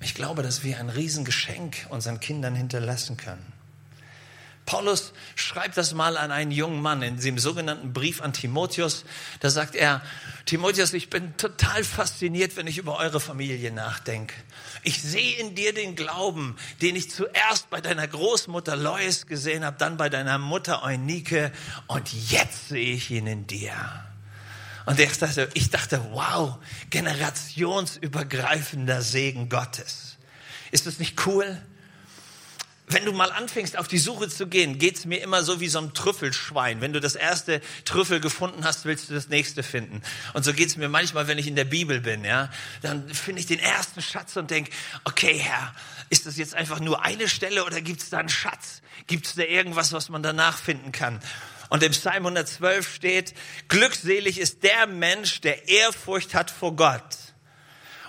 Ich 0.00 0.14
glaube, 0.14 0.44
dass 0.44 0.62
wir 0.62 0.78
ein 0.78 0.88
Riesengeschenk 0.88 1.88
unseren 1.88 2.20
Kindern 2.20 2.54
hinterlassen 2.54 3.16
können. 3.16 3.57
Paulus 4.68 5.12
schreibt 5.34 5.76
das 5.78 5.94
mal 5.94 6.18
an 6.18 6.30
einen 6.30 6.50
jungen 6.50 6.82
Mann 6.82 7.00
in 7.00 7.18
dem 7.18 7.38
sogenannten 7.38 7.94
Brief 7.94 8.20
an 8.20 8.34
Timotheus. 8.34 9.06
Da 9.40 9.48
sagt 9.48 9.74
er, 9.74 10.02
Timotheus, 10.44 10.92
ich 10.92 11.08
bin 11.08 11.34
total 11.38 11.84
fasziniert, 11.84 12.54
wenn 12.56 12.66
ich 12.66 12.76
über 12.76 12.98
eure 12.98 13.18
Familie 13.18 13.72
nachdenke. 13.72 14.34
Ich 14.82 15.02
sehe 15.02 15.38
in 15.38 15.54
dir 15.54 15.72
den 15.72 15.96
Glauben, 15.96 16.54
den 16.82 16.96
ich 16.96 17.10
zuerst 17.10 17.70
bei 17.70 17.80
deiner 17.80 18.06
Großmutter 18.06 18.76
Lois 18.76 19.26
gesehen 19.26 19.64
habe, 19.64 19.78
dann 19.78 19.96
bei 19.96 20.10
deiner 20.10 20.36
Mutter 20.36 20.84
Eunike 20.84 21.50
und 21.86 22.12
jetzt 22.30 22.68
sehe 22.68 22.92
ich 22.92 23.10
ihn 23.10 23.26
in 23.26 23.46
dir. 23.46 23.72
Und 24.84 25.00
ich 25.00 25.16
dachte, 25.16 25.48
ich 25.54 25.70
dachte, 25.70 26.04
wow, 26.10 26.58
generationsübergreifender 26.90 29.00
Segen 29.00 29.48
Gottes. 29.48 30.18
Ist 30.70 30.86
das 30.86 30.98
nicht 30.98 31.26
cool? 31.26 31.58
Wenn 32.90 33.04
du 33.04 33.12
mal 33.12 33.30
anfängst, 33.30 33.76
auf 33.76 33.88
die 33.88 33.98
Suche 33.98 34.28
zu 34.28 34.46
gehen, 34.46 34.78
geht's 34.78 35.04
mir 35.04 35.22
immer 35.22 35.42
so 35.42 35.60
wie 35.60 35.68
so 35.68 35.78
ein 35.78 35.94
Trüffelschwein. 35.94 36.80
Wenn 36.80 36.92
du 36.92 37.00
das 37.00 37.14
erste 37.14 37.60
Trüffel 37.84 38.20
gefunden 38.20 38.64
hast, 38.64 38.84
willst 38.84 39.10
du 39.10 39.14
das 39.14 39.28
nächste 39.28 39.62
finden. 39.62 40.02
Und 40.34 40.44
so 40.44 40.52
geht's 40.52 40.76
mir 40.76 40.88
manchmal, 40.88 41.28
wenn 41.28 41.38
ich 41.38 41.46
in 41.46 41.56
der 41.56 41.64
Bibel 41.64 42.00
bin. 42.00 42.24
Ja, 42.24 42.50
Dann 42.82 43.08
finde 43.08 43.40
ich 43.40 43.46
den 43.46 43.58
ersten 43.58 44.02
Schatz 44.02 44.36
und 44.36 44.50
denk: 44.50 44.70
okay 45.04 45.38
Herr, 45.38 45.74
ist 46.10 46.26
das 46.26 46.36
jetzt 46.36 46.54
einfach 46.54 46.80
nur 46.80 47.04
eine 47.04 47.28
Stelle 47.28 47.64
oder 47.64 47.80
gibt's 47.80 48.10
da 48.10 48.18
einen 48.18 48.28
Schatz? 48.28 48.82
Gibt's 49.06 49.34
da 49.34 49.42
irgendwas, 49.42 49.92
was 49.92 50.08
man 50.08 50.22
danach 50.22 50.58
finden 50.58 50.92
kann? 50.92 51.20
Und 51.68 51.82
im 51.82 51.92
Psalm 51.92 52.24
112 52.24 52.94
steht, 52.94 53.34
glückselig 53.68 54.38
ist 54.38 54.62
der 54.62 54.86
Mensch, 54.86 55.42
der 55.42 55.68
Ehrfurcht 55.68 56.34
hat 56.34 56.50
vor 56.50 56.74
Gott 56.74 57.16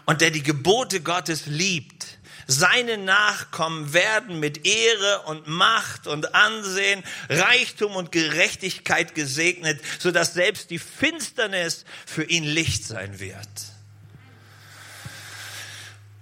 und 0.06 0.22
der 0.22 0.32
die 0.32 0.44
Gebote 0.44 1.02
Gottes 1.02 1.46
liebt. 1.46 2.19
Seine 2.52 2.98
Nachkommen 2.98 3.94
werden 3.94 4.40
mit 4.40 4.66
Ehre 4.66 5.22
und 5.28 5.46
Macht 5.46 6.08
und 6.08 6.34
Ansehen, 6.34 7.04
Reichtum 7.30 7.96
und 7.96 8.12
Gerechtigkeit 8.12 9.14
gesegnet, 9.14 9.80
sodass 10.00 10.34
selbst 10.34 10.72
die 10.72 10.80
Finsternis 10.80 11.86
für 12.08 12.24
ihn 12.24 12.44
Licht 12.44 12.86
sein 12.86 13.20
wird. 13.20 13.48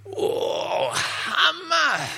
Oh, 0.04 0.94
Hammer! 0.94 2.10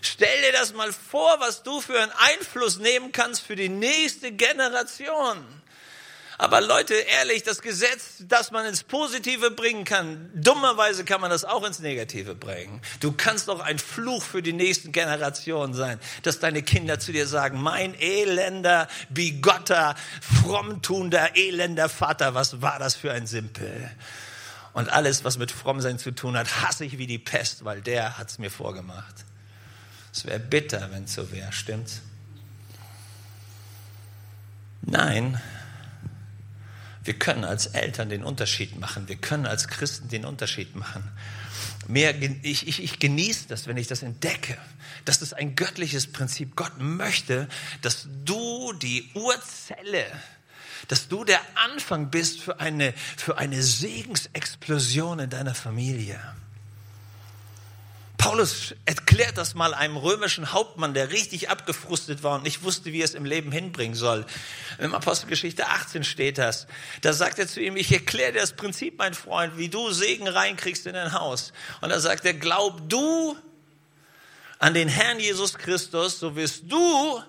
Stell 0.00 0.42
dir 0.42 0.52
das 0.52 0.72
mal 0.72 0.92
vor, 0.92 1.40
was 1.40 1.64
du 1.64 1.80
für 1.80 2.00
einen 2.00 2.12
Einfluss 2.12 2.78
nehmen 2.78 3.10
kannst 3.10 3.42
für 3.42 3.56
die 3.56 3.68
nächste 3.68 4.30
Generation. 4.30 5.44
Aber 6.38 6.60
Leute, 6.60 6.94
ehrlich, 6.94 7.42
das 7.42 7.62
Gesetz, 7.62 8.16
das 8.20 8.50
man 8.50 8.66
ins 8.66 8.82
Positive 8.82 9.50
bringen 9.50 9.84
kann, 9.84 10.30
dummerweise 10.34 11.04
kann 11.04 11.20
man 11.20 11.30
das 11.30 11.44
auch 11.44 11.64
ins 11.64 11.78
Negative 11.78 12.34
bringen. 12.34 12.80
Du 13.00 13.12
kannst 13.12 13.48
doch 13.48 13.60
ein 13.60 13.78
Fluch 13.78 14.22
für 14.22 14.42
die 14.42 14.52
nächsten 14.52 14.92
Generationen 14.92 15.74
sein, 15.74 16.00
dass 16.22 16.40
deine 16.40 16.62
Kinder 16.62 16.98
zu 16.98 17.12
dir 17.12 17.26
sagen, 17.26 17.60
mein 17.60 17.94
elender, 18.00 18.88
bigotter, 19.10 19.94
frommtuender, 20.20 21.36
elender 21.36 21.88
Vater, 21.88 22.34
was 22.34 22.62
war 22.62 22.78
das 22.78 22.94
für 22.94 23.12
ein 23.12 23.26
Simpel? 23.26 23.90
Und 24.72 24.88
alles, 24.88 25.24
was 25.24 25.36
mit 25.36 25.52
Frommsein 25.52 25.98
zu 25.98 26.12
tun 26.12 26.36
hat, 26.36 26.62
hasse 26.62 26.84
ich 26.84 26.96
wie 26.96 27.06
die 27.06 27.18
Pest, 27.18 27.64
weil 27.64 27.82
der 27.82 28.16
hat's 28.16 28.38
mir 28.38 28.50
vorgemacht. 28.50 29.26
Es 30.12 30.24
wäre 30.24 30.40
bitter, 30.40 30.90
wenn 30.92 31.04
es 31.04 31.14
so 31.14 31.30
wäre, 31.30 31.52
stimmt's? 31.52 32.00
Nein, 34.82 35.40
wir 37.04 37.14
können 37.14 37.44
als 37.44 37.66
Eltern 37.66 38.08
den 38.08 38.22
Unterschied 38.22 38.78
machen. 38.78 39.08
Wir 39.08 39.16
können 39.16 39.46
als 39.46 39.68
Christen 39.68 40.08
den 40.08 40.24
Unterschied 40.24 40.76
machen. 40.76 41.02
Mehr, 41.88 42.14
ich, 42.42 42.68
ich, 42.68 42.82
ich 42.82 42.98
genieße 42.98 43.48
das, 43.48 43.66
wenn 43.66 43.76
ich 43.76 43.88
das 43.88 44.02
entdecke. 44.02 44.56
Das 45.04 45.20
ist 45.20 45.34
ein 45.34 45.56
göttliches 45.56 46.06
Prinzip. 46.06 46.54
Gott 46.54 46.78
möchte, 46.78 47.48
dass 47.80 48.06
du 48.24 48.72
die 48.74 49.10
Urzelle, 49.14 50.06
dass 50.86 51.08
du 51.08 51.24
der 51.24 51.40
Anfang 51.54 52.10
bist 52.10 52.40
für 52.40 52.60
eine, 52.60 52.94
für 53.16 53.38
eine 53.38 53.62
Segensexplosion 53.62 55.18
in 55.18 55.30
deiner 55.30 55.54
Familie. 55.54 56.20
Paulus 58.22 58.72
erklärt 58.84 59.36
das 59.36 59.56
mal 59.56 59.74
einem 59.74 59.96
römischen 59.96 60.52
Hauptmann, 60.52 60.94
der 60.94 61.10
richtig 61.10 61.50
abgefrustet 61.50 62.22
war 62.22 62.36
und 62.36 62.44
nicht 62.44 62.62
wusste, 62.62 62.92
wie 62.92 63.00
er 63.00 63.04
es 63.04 63.14
im 63.14 63.24
Leben 63.24 63.50
hinbringen 63.50 63.96
soll. 63.96 64.24
Im 64.78 64.94
Apostelgeschichte 64.94 65.66
18 65.66 66.04
steht 66.04 66.38
das. 66.38 66.68
Da 67.00 67.14
sagt 67.14 67.40
er 67.40 67.48
zu 67.48 67.60
ihm, 67.60 67.76
ich 67.76 67.90
erkläre 67.90 68.30
dir 68.30 68.38
das 68.38 68.52
Prinzip, 68.52 68.96
mein 68.96 69.14
Freund, 69.14 69.58
wie 69.58 69.68
du 69.68 69.90
Segen 69.90 70.28
reinkriegst 70.28 70.86
in 70.86 70.92
dein 70.92 71.14
Haus. 71.14 71.52
Und 71.80 71.88
da 71.88 71.98
sagt 71.98 72.24
er, 72.24 72.34
glaub 72.34 72.88
du 72.88 73.36
an 74.60 74.72
den 74.72 74.86
Herrn 74.86 75.18
Jesus 75.18 75.58
Christus, 75.58 76.20
so 76.20 76.36
wirst 76.36 76.62
du 76.68 77.20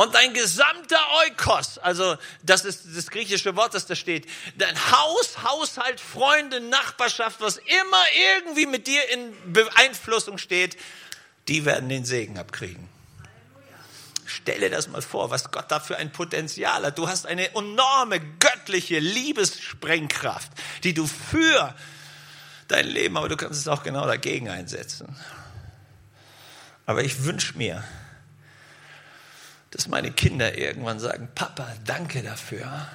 Und 0.00 0.14
dein 0.14 0.32
gesamter 0.32 0.98
Eukos, 1.26 1.76
also 1.76 2.16
das 2.42 2.64
ist 2.64 2.86
das 2.96 3.10
griechische 3.10 3.54
Wort, 3.54 3.74
das 3.74 3.84
da 3.84 3.94
steht, 3.94 4.26
dein 4.56 4.74
Haus, 4.92 5.42
Haushalt, 5.44 6.00
Freunde, 6.00 6.58
Nachbarschaft, 6.62 7.42
was 7.42 7.58
immer 7.58 8.02
irgendwie 8.38 8.64
mit 8.64 8.86
dir 8.86 9.02
in 9.10 9.52
Beeinflussung 9.52 10.38
steht, 10.38 10.78
die 11.48 11.66
werden 11.66 11.90
den 11.90 12.06
Segen 12.06 12.38
abkriegen. 12.38 12.88
Stelle 14.24 14.70
das 14.70 14.88
mal 14.88 15.02
vor, 15.02 15.28
was 15.28 15.50
Gott 15.50 15.70
da 15.70 15.80
für 15.80 15.98
ein 15.98 16.10
Potenzial 16.12 16.82
hat. 16.86 16.96
Du 16.96 17.06
hast 17.06 17.26
eine 17.26 17.54
enorme 17.54 18.20
göttliche 18.20 19.00
Liebessprengkraft, 19.00 20.50
die 20.82 20.94
du 20.94 21.06
für 21.06 21.74
dein 22.68 22.86
Leben, 22.86 23.18
aber 23.18 23.28
du 23.28 23.36
kannst 23.36 23.60
es 23.60 23.68
auch 23.68 23.82
genau 23.82 24.06
dagegen 24.06 24.48
einsetzen. 24.48 25.14
Aber 26.86 27.04
ich 27.04 27.24
wünsche 27.24 27.58
mir, 27.58 27.84
dass 29.70 29.88
meine 29.88 30.10
Kinder 30.10 30.56
irgendwann 30.58 30.98
sagen, 30.98 31.28
Papa, 31.34 31.66
danke 31.84 32.22
dafür. 32.22 32.88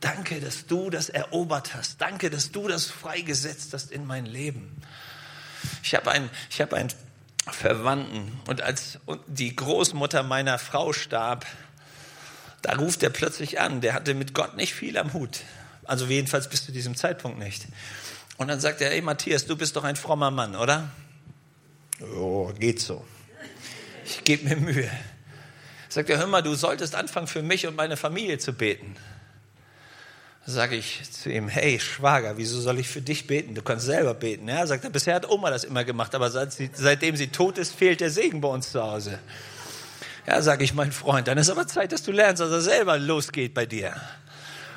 Danke, 0.00 0.40
dass 0.40 0.66
du 0.66 0.90
das 0.90 1.08
erobert 1.08 1.74
hast. 1.74 2.00
Danke, 2.00 2.28
dass 2.28 2.52
du 2.52 2.68
das 2.68 2.86
freigesetzt 2.86 3.72
hast 3.72 3.90
in 3.90 4.06
mein 4.06 4.26
Leben. 4.26 4.76
Ich 5.82 5.94
habe 5.94 6.10
ein, 6.10 6.28
ich 6.50 6.60
habe 6.60 6.76
ein 6.76 6.88
Verwandten. 7.50 8.38
Und 8.46 8.60
als 8.60 8.98
die 9.26 9.56
Großmutter 9.56 10.22
meiner 10.22 10.58
Frau 10.58 10.92
starb, 10.92 11.46
da 12.60 12.74
ruft 12.74 13.02
er 13.02 13.10
plötzlich 13.10 13.60
an. 13.60 13.80
Der 13.80 13.94
hatte 13.94 14.12
mit 14.12 14.34
Gott 14.34 14.56
nicht 14.56 14.74
viel 14.74 14.98
am 14.98 15.14
Hut. 15.14 15.40
Also 15.84 16.04
jedenfalls 16.06 16.48
bis 16.48 16.66
zu 16.66 16.72
diesem 16.72 16.96
Zeitpunkt 16.96 17.38
nicht. 17.38 17.66
Und 18.36 18.48
dann 18.48 18.60
sagt 18.60 18.82
er, 18.82 18.90
hey 18.90 19.00
Matthias, 19.00 19.46
du 19.46 19.56
bist 19.56 19.76
doch 19.76 19.84
ein 19.84 19.96
frommer 19.96 20.30
Mann, 20.30 20.54
oder? 20.56 20.90
Oh, 22.14 22.52
geht 22.58 22.80
so. 22.80 23.04
Ich 24.04 24.24
gebe 24.24 24.48
mir 24.48 24.56
Mühe. 24.56 24.90
Sagt 25.94 26.10
er, 26.10 26.18
hör 26.18 26.26
mal, 26.26 26.42
du 26.42 26.54
solltest 26.54 26.94
anfangen, 26.94 27.26
für 27.26 27.42
mich 27.42 27.66
und 27.66 27.76
meine 27.76 27.96
Familie 27.96 28.38
zu 28.38 28.52
beten 28.52 28.96
sage 30.46 30.76
ich 30.76 31.00
zu 31.10 31.30
ihm, 31.30 31.48
hey 31.48 31.80
Schwager, 31.80 32.36
wieso 32.36 32.60
soll 32.60 32.78
ich 32.78 32.88
für 32.88 33.00
dich 33.00 33.26
beten? 33.26 33.54
Du 33.54 33.62
kannst 33.62 33.86
selber 33.86 34.14
beten. 34.14 34.48
Ja, 34.48 34.66
sagt 34.66 34.84
er, 34.84 34.90
bisher 34.90 35.14
hat 35.14 35.28
Oma 35.28 35.50
das 35.50 35.64
immer 35.64 35.84
gemacht, 35.84 36.14
aber 36.14 36.30
seit 36.30 36.52
sie, 36.52 36.70
seitdem 36.74 37.16
sie 37.16 37.28
tot 37.28 37.56
ist, 37.58 37.74
fehlt 37.74 38.00
der 38.00 38.10
Segen 38.10 38.40
bei 38.40 38.48
uns 38.48 38.70
zu 38.70 38.82
Hause. 38.82 39.18
Ja, 40.26 40.40
sage 40.42 40.64
ich, 40.64 40.74
mein 40.74 40.92
Freund, 40.92 41.28
dann 41.28 41.38
ist 41.38 41.50
aber 41.50 41.66
Zeit, 41.66 41.92
dass 41.92 42.02
du 42.02 42.12
lernst, 42.12 42.40
dass 42.40 42.50
er 42.50 42.60
selber 42.60 42.98
losgeht 42.98 43.54
bei 43.54 43.66
dir. 43.66 43.94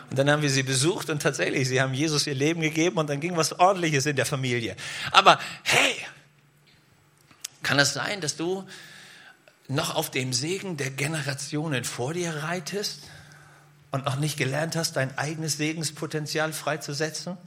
Und 0.09 0.17
dann 0.17 0.29
haben 0.29 0.41
wir 0.41 0.49
sie 0.49 0.63
besucht 0.63 1.09
und 1.09 1.21
tatsächlich, 1.21 1.67
sie 1.67 1.81
haben 1.81 1.93
Jesus 1.93 2.27
ihr 2.27 2.35
Leben 2.35 2.61
gegeben 2.61 2.97
und 2.97 3.09
dann 3.09 3.19
ging 3.19 3.35
was 3.35 3.59
Ordentliches 3.59 4.05
in 4.05 4.15
der 4.15 4.25
Familie. 4.25 4.75
Aber 5.11 5.37
hey, 5.63 5.95
kann 7.61 7.77
es 7.79 7.93
sein, 7.93 8.21
dass 8.21 8.37
du 8.37 8.65
noch 9.67 9.95
auf 9.95 10.11
dem 10.11 10.33
Segen 10.33 10.77
der 10.77 10.91
Generationen 10.91 11.83
vor 11.83 12.13
dir 12.13 12.43
reitest? 12.43 13.01
und 13.91 14.05
noch 14.05 14.17
nicht 14.17 14.37
gelernt 14.37 14.75
hast, 14.75 14.95
dein 14.95 15.17
eigenes 15.17 15.57
Segenspotenzial 15.57 16.53
freizusetzen? 16.53 17.37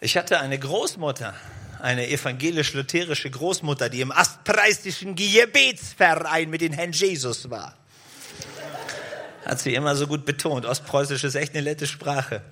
Ich 0.00 0.16
hatte 0.16 0.40
eine 0.40 0.58
Großmutter, 0.58 1.34
eine 1.80 2.08
evangelisch-lutherische 2.08 3.30
Großmutter, 3.30 3.88
die 3.88 4.00
im 4.00 4.12
astpreisischen 4.12 5.14
Gebetsverein 5.14 6.50
mit 6.50 6.60
den 6.60 6.72
Herrn 6.72 6.92
Jesus 6.92 7.50
war. 7.50 7.76
Hat 9.44 9.60
sie 9.60 9.74
immer 9.74 9.94
so 9.94 10.06
gut 10.06 10.24
betont. 10.24 10.66
Ostpreußisch 10.66 11.22
ist 11.24 11.34
echt 11.34 11.54
eine 11.54 11.62
nette 11.62 11.86
Sprache. 11.86 12.42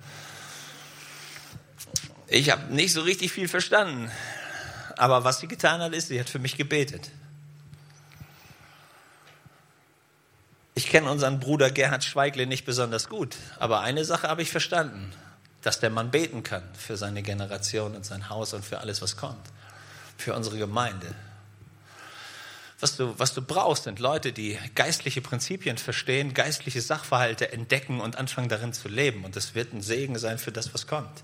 Ich 2.27 2.49
habe 2.49 2.73
nicht 2.73 2.93
so 2.93 3.01
richtig 3.01 3.31
viel 3.31 3.47
verstanden. 3.47 4.09
Aber 4.97 5.23
was 5.23 5.39
sie 5.39 5.47
getan 5.47 5.81
hat, 5.81 5.93
ist, 5.93 6.07
sie 6.07 6.19
hat 6.19 6.29
für 6.29 6.39
mich 6.39 6.57
gebetet. 6.57 7.11
Ich 10.77 10.87
kenne 10.89 11.09
unseren 11.09 11.39
Bruder 11.39 11.71
Gerhard 11.71 12.03
Schweigle 12.03 12.47
nicht 12.47 12.65
besonders 12.65 13.07
gut, 13.07 13.37
aber 13.59 13.79
eine 13.79 14.03
Sache 14.03 14.27
habe 14.27 14.41
ich 14.41 14.51
verstanden, 14.51 15.13
dass 15.61 15.79
der 15.79 15.89
Mann 15.89 16.11
beten 16.11 16.43
kann 16.43 16.63
für 16.77 16.97
seine 16.97 17.23
Generation 17.23 17.95
und 17.95 18.05
sein 18.05 18.29
Haus 18.29 18.53
und 18.53 18.63
für 18.65 18.79
alles, 18.79 19.01
was 19.01 19.15
kommt, 19.15 19.47
für 20.17 20.35
unsere 20.35 20.57
Gemeinde. 20.57 21.15
Was 22.81 22.97
du, 22.97 23.17
was 23.17 23.33
du 23.33 23.41
brauchst, 23.41 23.85
sind 23.85 23.99
Leute, 23.99 24.33
die 24.33 24.59
geistliche 24.75 25.21
Prinzipien 25.21 25.77
verstehen, 25.77 26.33
geistliche 26.33 26.81
Sachverhalte 26.81 27.51
entdecken 27.53 28.01
und 28.01 28.17
anfangen 28.17 28.49
darin 28.49 28.73
zu 28.73 28.89
leben. 28.89 29.23
Und 29.23 29.37
das 29.37 29.55
wird 29.55 29.73
ein 29.73 29.81
Segen 29.81 30.19
sein 30.19 30.37
für 30.37 30.51
das, 30.51 30.73
was 30.73 30.85
kommt. 30.85 31.23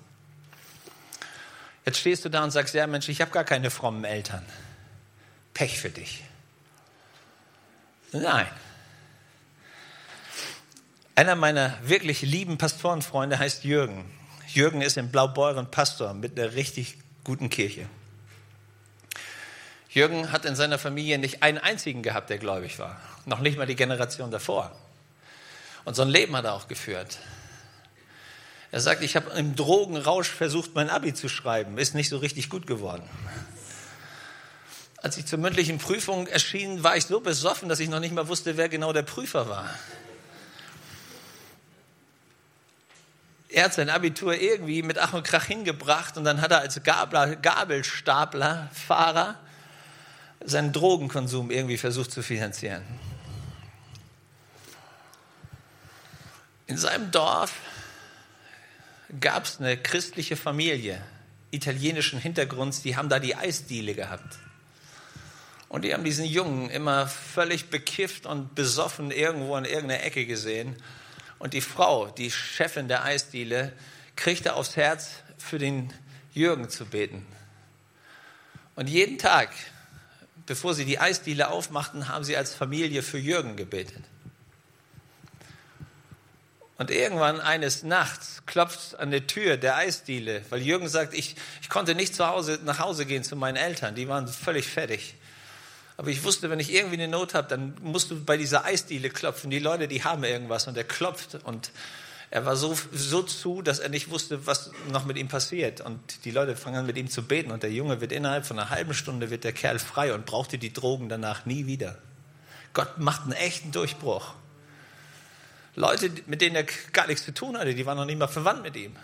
Jetzt 1.85 1.99
stehst 1.99 2.25
du 2.25 2.29
da 2.29 2.43
und 2.43 2.51
sagst, 2.51 2.73
ja 2.73 2.85
Mensch, 2.87 3.09
ich 3.09 3.21
habe 3.21 3.31
gar 3.31 3.43
keine 3.43 3.71
frommen 3.71 4.03
Eltern. 4.03 4.45
Pech 5.53 5.79
für 5.79 5.89
dich. 5.89 6.23
Nein, 8.11 8.47
einer 11.21 11.35
meiner 11.35 11.77
wirklich 11.83 12.21
lieben 12.21 12.57
Pastorenfreunde 12.57 13.37
heißt 13.37 13.63
Jürgen. 13.63 14.09
Jürgen 14.47 14.81
ist 14.81 14.97
in 14.97 15.11
Blaubeuren 15.11 15.69
Pastor 15.69 16.13
mit 16.13 16.39
einer 16.39 16.53
richtig 16.53 16.97
guten 17.23 17.49
Kirche. 17.49 17.85
Jürgen 19.89 20.31
hat 20.31 20.45
in 20.45 20.55
seiner 20.55 20.79
Familie 20.79 21.19
nicht 21.19 21.43
einen 21.43 21.57
einzigen 21.57 22.01
gehabt, 22.01 22.29
der 22.29 22.37
gläubig 22.37 22.79
war. 22.79 22.99
Noch 23.25 23.39
nicht 23.39 23.57
mal 23.57 23.67
die 23.67 23.75
Generation 23.75 24.31
davor. 24.31 24.75
Und 25.83 25.95
so 25.95 26.01
ein 26.01 26.09
Leben 26.09 26.35
hat 26.35 26.45
er 26.45 26.53
auch 26.53 26.67
geführt. 26.67 27.19
Er 28.71 28.79
sagt, 28.79 29.03
ich 29.03 29.15
habe 29.15 29.31
im 29.31 29.55
Drogenrausch 29.55 30.29
versucht, 30.29 30.75
mein 30.75 30.89
Abi 30.89 31.13
zu 31.13 31.27
schreiben. 31.27 31.77
Ist 31.77 31.93
nicht 31.93 32.09
so 32.09 32.17
richtig 32.17 32.49
gut 32.49 32.67
geworden. 32.67 33.03
Als 34.97 35.17
ich 35.17 35.25
zur 35.25 35.39
mündlichen 35.39 35.77
Prüfung 35.77 36.27
erschien, 36.27 36.83
war 36.83 36.95
ich 36.95 37.05
so 37.05 37.19
besoffen, 37.19 37.69
dass 37.69 37.79
ich 37.79 37.89
noch 37.89 37.99
nicht 37.99 38.13
mal 38.13 38.27
wusste, 38.27 38.55
wer 38.55 38.69
genau 38.69 38.93
der 38.93 39.03
Prüfer 39.03 39.49
war. 39.49 39.69
er 43.51 43.65
hat 43.65 43.73
sein 43.73 43.89
Abitur 43.89 44.33
irgendwie 44.33 44.81
mit 44.81 44.97
Ach 44.97 45.13
und 45.13 45.23
Krach 45.23 45.45
hingebracht 45.45 46.17
und 46.17 46.23
dann 46.23 46.41
hat 46.41 46.51
er 46.51 46.59
als 46.59 46.81
Gabler, 46.83 47.35
Gabelstaplerfahrer 47.35 49.35
seinen 50.43 50.71
Drogenkonsum 50.71 51.51
irgendwie 51.51 51.77
versucht 51.77 52.11
zu 52.11 52.23
finanzieren. 52.23 52.83
In 56.67 56.77
seinem 56.77 57.11
Dorf 57.11 57.53
gab 59.19 59.45
es 59.45 59.59
eine 59.59 59.77
christliche 59.77 60.37
Familie 60.37 61.01
italienischen 61.51 62.19
Hintergrunds, 62.19 62.81
die 62.81 62.95
haben 62.95 63.09
da 63.09 63.19
die 63.19 63.35
Eisdiele 63.35 63.93
gehabt. 63.93 64.37
Und 65.67 65.83
die 65.83 65.93
haben 65.93 66.03
diesen 66.03 66.25
Jungen 66.25 66.69
immer 66.69 67.07
völlig 67.07 67.69
bekifft 67.69 68.25
und 68.25 68.55
besoffen 68.55 69.11
irgendwo 69.11 69.55
in 69.57 69.65
irgendeiner 69.65 70.03
Ecke 70.03 70.25
gesehen 70.25 70.75
und 71.39 71.53
die 71.53 71.61
Frau, 71.61 72.07
die 72.07 72.29
Chefin 72.29 72.87
der 72.87 73.03
Eisdiele, 73.03 73.73
kriegte 74.15 74.53
aufs 74.53 74.75
Herz, 74.75 75.11
für 75.37 75.57
den 75.57 75.91
Jürgen 76.33 76.69
zu 76.69 76.85
beten. 76.85 77.25
Und 78.75 78.89
jeden 78.89 79.17
Tag, 79.17 79.49
bevor 80.45 80.73
sie 80.73 80.85
die 80.85 80.99
Eisdiele 80.99 81.49
aufmachten, 81.49 82.07
haben 82.07 82.23
sie 82.23 82.37
als 82.37 82.53
Familie 82.53 83.01
für 83.01 83.17
Jürgen 83.17 83.55
gebetet. 83.55 84.03
Und 86.81 86.89
irgendwann 86.89 87.39
eines 87.39 87.83
Nachts 87.83 88.41
klopft 88.47 88.97
an 88.97 89.11
der 89.11 89.27
Tür 89.27 89.55
der 89.55 89.75
Eisdiele, 89.75 90.41
weil 90.49 90.63
Jürgen 90.63 90.89
sagt, 90.89 91.13
ich, 91.13 91.35
ich 91.61 91.69
konnte 91.69 91.93
nicht 91.93 92.15
zu 92.15 92.25
Hause, 92.25 92.57
nach 92.65 92.79
Hause 92.79 93.05
gehen 93.05 93.23
zu 93.23 93.35
meinen 93.35 93.55
Eltern, 93.55 93.93
die 93.93 94.07
waren 94.07 94.27
völlig 94.27 94.65
fertig. 94.65 95.13
Aber 95.97 96.09
ich 96.09 96.23
wusste, 96.23 96.49
wenn 96.49 96.59
ich 96.59 96.73
irgendwie 96.73 96.95
eine 96.95 97.07
Not 97.07 97.35
habe, 97.35 97.47
dann 97.47 97.75
musst 97.83 98.09
du 98.09 98.25
bei 98.25 98.35
dieser 98.35 98.65
Eisdiele 98.65 99.11
klopfen. 99.11 99.51
Die 99.51 99.59
Leute, 99.59 99.87
die 99.87 100.03
haben 100.03 100.23
irgendwas 100.23 100.67
und 100.67 100.75
er 100.75 100.83
klopft 100.83 101.37
und 101.43 101.69
er 102.31 102.47
war 102.47 102.55
so, 102.55 102.75
so 102.91 103.21
zu, 103.21 103.61
dass 103.61 103.77
er 103.77 103.89
nicht 103.89 104.09
wusste, 104.09 104.47
was 104.47 104.71
noch 104.91 105.05
mit 105.05 105.19
ihm 105.19 105.27
passiert. 105.27 105.81
Und 105.81 105.99
die 106.25 106.31
Leute 106.31 106.55
fangen 106.55 106.77
an 106.77 106.87
mit 106.87 106.97
ihm 106.97 107.11
zu 107.11 107.21
beten 107.21 107.51
und 107.51 107.61
der 107.61 107.71
Junge 107.71 108.01
wird 108.01 108.11
innerhalb 108.11 108.47
von 108.47 108.57
einer 108.57 108.71
halben 108.71 108.95
Stunde 108.95 109.29
wird 109.29 109.43
der 109.43 109.53
Kerl 109.53 109.77
frei 109.77 110.15
und 110.15 110.25
brauchte 110.25 110.57
die 110.57 110.73
Drogen 110.73 111.09
danach 111.09 111.45
nie 111.45 111.67
wieder. 111.67 111.99
Gott 112.73 112.97
macht 112.97 113.21
einen 113.21 113.33
echten 113.33 113.71
Durchbruch. 113.71 114.33
Leute, 115.75 116.11
mit 116.25 116.41
denen 116.41 116.55
er 116.55 116.65
gar 116.91 117.07
nichts 117.07 117.23
zu 117.23 117.33
tun 117.33 117.57
hatte, 117.57 117.73
die 117.73 117.85
waren 117.85 117.97
noch 117.97 118.05
nicht 118.05 118.19
mal 118.19 118.27
verwandt 118.27 118.63
mit 118.63 118.75
ihm. 118.75 118.95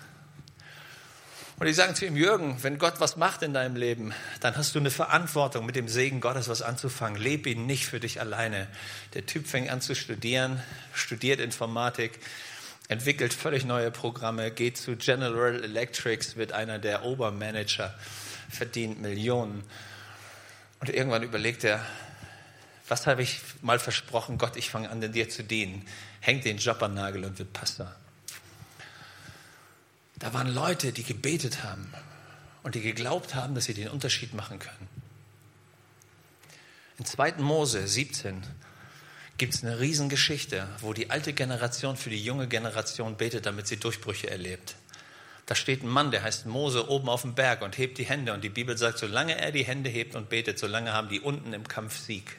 Und 1.59 1.65
die 1.65 1.73
sagen 1.73 1.95
zu 1.95 2.05
ihm, 2.05 2.15
Jürgen, 2.15 2.61
wenn 2.61 2.77
Gott 2.77 2.99
was 2.99 3.15
macht 3.15 3.41
in 3.41 3.51
deinem 3.51 3.75
Leben, 3.75 4.13
dann 4.41 4.55
hast 4.55 4.75
du 4.75 4.79
eine 4.79 4.91
Verantwortung, 4.91 5.65
mit 5.65 5.75
dem 5.75 5.87
Segen 5.87 6.21
Gottes 6.21 6.49
was 6.49 6.61
anzufangen. 6.61 7.19
Leb 7.19 7.47
ihn 7.47 7.65
nicht 7.65 7.87
für 7.87 7.99
dich 7.99 8.21
alleine. 8.21 8.67
Der 9.15 9.25
Typ 9.25 9.47
fängt 9.47 9.71
an 9.71 9.81
zu 9.81 9.95
studieren, 9.95 10.61
studiert 10.93 11.39
Informatik, 11.39 12.19
entwickelt 12.89 13.33
völlig 13.33 13.65
neue 13.65 13.89
Programme, 13.89 14.51
geht 14.51 14.77
zu 14.77 14.97
General 14.97 15.63
Electrics, 15.63 16.35
wird 16.35 16.51
einer 16.51 16.77
der 16.77 17.03
Obermanager, 17.03 17.91
verdient 18.49 19.01
Millionen. 19.01 19.63
Und 20.79 20.89
irgendwann 20.89 21.23
überlegt 21.23 21.63
er, 21.63 21.83
was 22.87 23.07
habe 23.07 23.23
ich 23.23 23.41
mal 23.61 23.79
versprochen, 23.79 24.37
Gott, 24.37 24.55
ich 24.55 24.69
fange 24.69 24.89
an, 24.89 25.11
dir 25.11 25.29
zu 25.29 25.43
dienen. 25.43 25.85
Hängt 26.21 26.45
den 26.45 26.57
Job 26.57 26.81
an 26.81 26.93
Nagel 26.93 27.25
und 27.25 27.37
wird 27.37 27.51
Pastor. 27.53 27.93
Da 30.19 30.33
waren 30.33 30.53
Leute, 30.53 30.93
die 30.93 31.03
gebetet 31.03 31.63
haben 31.63 31.93
und 32.63 32.75
die 32.75 32.81
geglaubt 32.81 33.35
haben, 33.35 33.55
dass 33.55 33.65
sie 33.65 33.73
den 33.73 33.89
Unterschied 33.89 34.33
machen 34.33 34.59
können. 34.59 34.87
In 36.97 37.05
2. 37.05 37.33
Mose 37.33 37.87
17 37.87 38.41
gibt 39.37 39.53
es 39.53 39.63
eine 39.63 39.79
Riesengeschichte, 39.79 40.67
wo 40.79 40.93
die 40.93 41.11
alte 41.11 41.33
Generation 41.33 41.95
für 41.95 42.09
die 42.09 42.23
junge 42.23 42.47
Generation 42.47 43.17
betet, 43.17 43.45
damit 43.45 43.67
sie 43.67 43.77
Durchbrüche 43.77 44.29
erlebt. 44.29 44.75
Da 45.45 45.55
steht 45.55 45.83
ein 45.83 45.87
Mann, 45.87 46.11
der 46.11 46.23
heißt 46.23 46.45
Mose, 46.47 46.89
oben 46.89 47.07
auf 47.07 47.21
dem 47.21 47.35
Berg 47.35 47.61
und 47.61 47.77
hebt 47.77 47.99
die 47.99 48.05
Hände. 48.05 48.33
Und 48.33 48.43
die 48.43 48.49
Bibel 48.49 48.77
sagt, 48.77 48.97
solange 48.97 49.39
er 49.39 49.51
die 49.51 49.63
Hände 49.63 49.89
hebt 49.89 50.15
und 50.15 50.29
betet, 50.29 50.57
solange 50.57 50.91
haben 50.91 51.07
die 51.07 51.21
unten 51.21 51.53
im 51.53 51.67
Kampf 51.67 51.97
Sieg. 51.99 52.37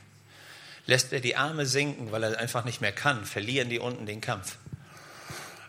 Lässt 0.89 1.13
er 1.13 1.21
die 1.21 1.37
Arme 1.37 1.67
sinken, 1.67 2.13
weil 2.13 2.23
er 2.23 2.39
einfach 2.39 2.65
nicht 2.65 2.81
mehr 2.81 2.93
kann, 2.93 3.27
verlieren 3.27 3.69
die 3.69 3.79
unten 3.79 4.07
den 4.07 4.23
Kampf. 4.23 4.57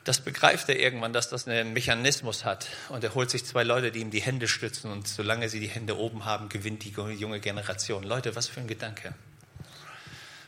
Das 0.05 0.21
begreift 0.21 0.69
er 0.69 0.79
irgendwann, 0.79 1.11
dass 1.11 1.27
das 1.29 1.45
einen 1.45 1.73
Mechanismus 1.73 2.45
hat. 2.45 2.67
Und 2.87 3.03
er 3.03 3.13
holt 3.15 3.29
sich 3.29 3.43
zwei 3.43 3.63
Leute, 3.63 3.91
die 3.91 3.99
ihm 3.99 4.11
die 4.11 4.21
Hände 4.21 4.47
stützen. 4.47 4.89
Und 4.89 5.09
solange 5.09 5.49
sie 5.49 5.59
die 5.59 5.67
Hände 5.67 5.97
oben 5.97 6.23
haben, 6.23 6.47
gewinnt 6.47 6.85
die 6.85 6.91
junge 6.91 7.41
Generation. 7.41 8.03
Leute, 8.03 8.37
was 8.37 8.47
für 8.47 8.61
ein 8.61 8.67
Gedanke. 8.67 9.13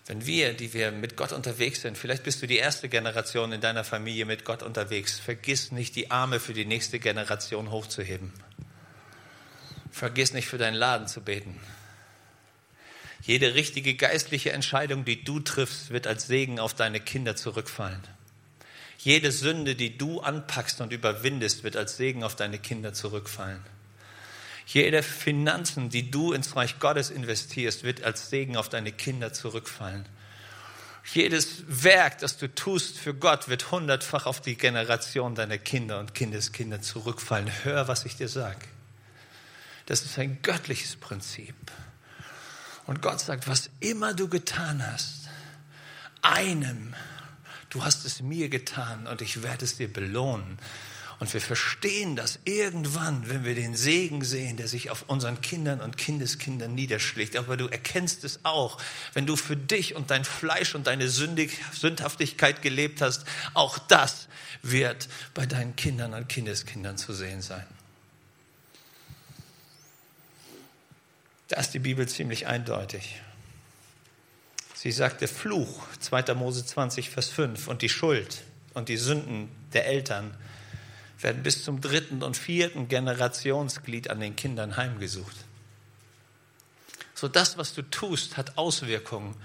Wenn 0.08 0.26
wir, 0.26 0.54
die 0.54 0.74
wir 0.74 0.94
mit 0.94 1.18
Gott 1.18 1.34
unterwegs 1.34 1.82
sind, 1.82 1.98
vielleicht 1.98 2.24
bist 2.24 2.42
du 2.42 2.48
die 2.48 2.58
erste 2.58 2.88
Generation 2.88 3.52
in 3.52 3.60
deiner 3.60 3.84
Familie 3.84 4.26
mit 4.26 4.46
Gott 4.46 4.64
unterwegs, 4.64 5.20
vergiss 5.20 5.74
nicht, 5.74 5.98
die 5.98 6.12
Arme 6.12 6.40
für 6.40 6.54
die 6.54 6.66
nächste 6.66 6.98
Generation 6.98 7.72
hochzuheben. 7.72 8.32
Vergiss 9.92 10.32
nicht, 10.32 10.48
für 10.48 10.58
deinen 10.58 10.76
Laden 10.76 11.08
zu 11.08 11.20
beten. 11.20 11.60
Jede 13.22 13.54
richtige 13.54 13.94
geistliche 13.94 14.52
Entscheidung, 14.52 15.06
die 15.06 15.24
du 15.24 15.40
triffst, 15.40 15.92
wird 15.92 16.08
als 16.08 16.28
Segen 16.28 16.60
auf 16.60 16.74
deine 16.74 17.00
Kinder 17.00 17.36
zurückfallen. 17.36 18.02
Jede 18.98 19.32
Sünde, 19.32 19.76
die 19.76 19.98
du 19.98 20.22
anpackst 20.22 20.82
und 20.82 20.94
überwindest, 20.94 21.64
wird 21.64 21.76
als 21.76 21.98
Segen 21.98 22.24
auf 22.24 22.36
deine 22.36 22.60
Kinder 22.60 22.94
zurückfallen. 22.94 23.64
Jede 24.68 25.04
Finanzen, 25.04 25.90
die 25.90 26.12
du 26.12 26.34
ins 26.34 26.56
Reich 26.56 26.80
Gottes 26.80 27.10
investierst, 27.10 27.84
wird 27.84 28.04
als 28.04 28.30
Segen 28.30 28.58
auf 28.58 28.70
deine 28.70 28.92
Kinder 28.92 29.34
zurückfallen. 29.34 30.06
Jedes 31.14 31.64
Werk, 31.68 32.20
das 32.20 32.38
du 32.38 32.48
tust 32.54 32.98
für 32.98 33.14
Gott, 33.14 33.50
wird 33.50 33.72
hundertfach 33.72 34.28
auf 34.28 34.40
die 34.40 34.56
Generation 34.56 35.34
deiner 35.36 35.58
Kinder 35.58 36.00
und 36.00 36.14
Kindeskinder 36.14 36.82
zurückfallen. 36.82 37.50
Hör, 37.64 37.88
was 37.88 38.06
ich 38.06 38.16
dir 38.18 38.30
sage. 38.30 38.68
Das 39.88 40.04
ist 40.04 40.18
ein 40.20 40.42
göttliches 40.44 40.96
Prinzip. 40.96 41.56
Und 42.88 43.02
Gott 43.02 43.20
sagt, 43.20 43.48
was 43.48 43.70
immer 43.80 44.14
du 44.14 44.28
getan 44.28 44.86
hast, 44.86 45.30
einem, 46.22 46.94
du 47.70 47.84
hast 47.84 48.06
es 48.06 48.22
mir 48.22 48.50
getan 48.50 49.08
und 49.08 49.22
ich 49.22 49.44
werde 49.44 49.66
es 49.66 49.78
dir 49.78 49.92
belohnen. 49.92 50.60
Und 51.22 51.32
wir 51.36 51.42
verstehen 51.42 52.16
das 52.16 52.40
irgendwann, 52.46 53.30
wenn 53.30 53.46
wir 53.46 53.54
den 53.54 53.76
Segen 53.76 54.24
sehen, 54.24 54.58
der 54.58 54.68
sich 54.68 54.90
auf 54.90 55.04
unseren 55.08 55.40
Kindern 55.40 55.80
und 55.80 55.96
Kindeskindern 55.96 56.74
niederschlägt. 56.74 57.38
Aber 57.38 57.58
du 57.58 57.68
erkennst 57.68 58.24
es 58.24 58.40
auch, 58.42 58.80
wenn 59.14 59.28
du 59.28 59.36
für 59.36 59.56
dich 59.56 59.96
und 59.96 60.10
dein 60.10 60.26
Fleisch 60.26 60.74
und 60.74 60.88
deine 60.88 61.10
Sündig 61.10 61.52
Sündhaftigkeit 61.74 62.64
gelebt 62.64 63.02
hast. 63.02 63.26
Auch 63.54 63.78
das 63.78 64.30
wird 64.64 65.10
bei 65.36 65.46
deinen 65.46 65.76
Kindern 65.76 66.16
und 66.16 66.28
Kindeskindern 66.28 66.98
zu 66.98 67.14
sehen 67.14 67.44
sein. 67.44 67.68
Da 71.52 71.60
ist 71.60 71.74
die 71.74 71.80
Bibel 71.80 72.08
ziemlich 72.08 72.48
eindeutig. 72.48 73.20
Sie 74.74 74.94
sagt, 74.94 75.20
der 75.20 75.28
Fluch, 75.28 75.86
2. 76.00 76.34
Mose 76.34 76.66
20, 76.66 77.10
Vers 77.10 77.28
5, 77.28 77.68
und 77.68 77.82
die 77.82 77.90
Schuld 77.90 78.44
und 78.74 78.88
die 78.88 78.96
Sünden 78.96 79.50
der 79.74 79.86
Eltern 79.86 80.34
werden 81.20 81.44
bis 81.44 81.66
zum 81.66 81.82
dritten 81.82 82.24
und 82.24 82.38
vierten 82.38 82.88
Generationsglied 82.88 84.10
an 84.10 84.22
den 84.22 84.38
Kindern 84.38 84.78
heimgesucht. 84.78 85.36
So 87.16 87.28
das, 87.28 87.58
was 87.58 87.74
du 87.74 87.82
tust, 87.82 88.38
hat 88.38 88.58
Auswirkungen. 88.58 89.36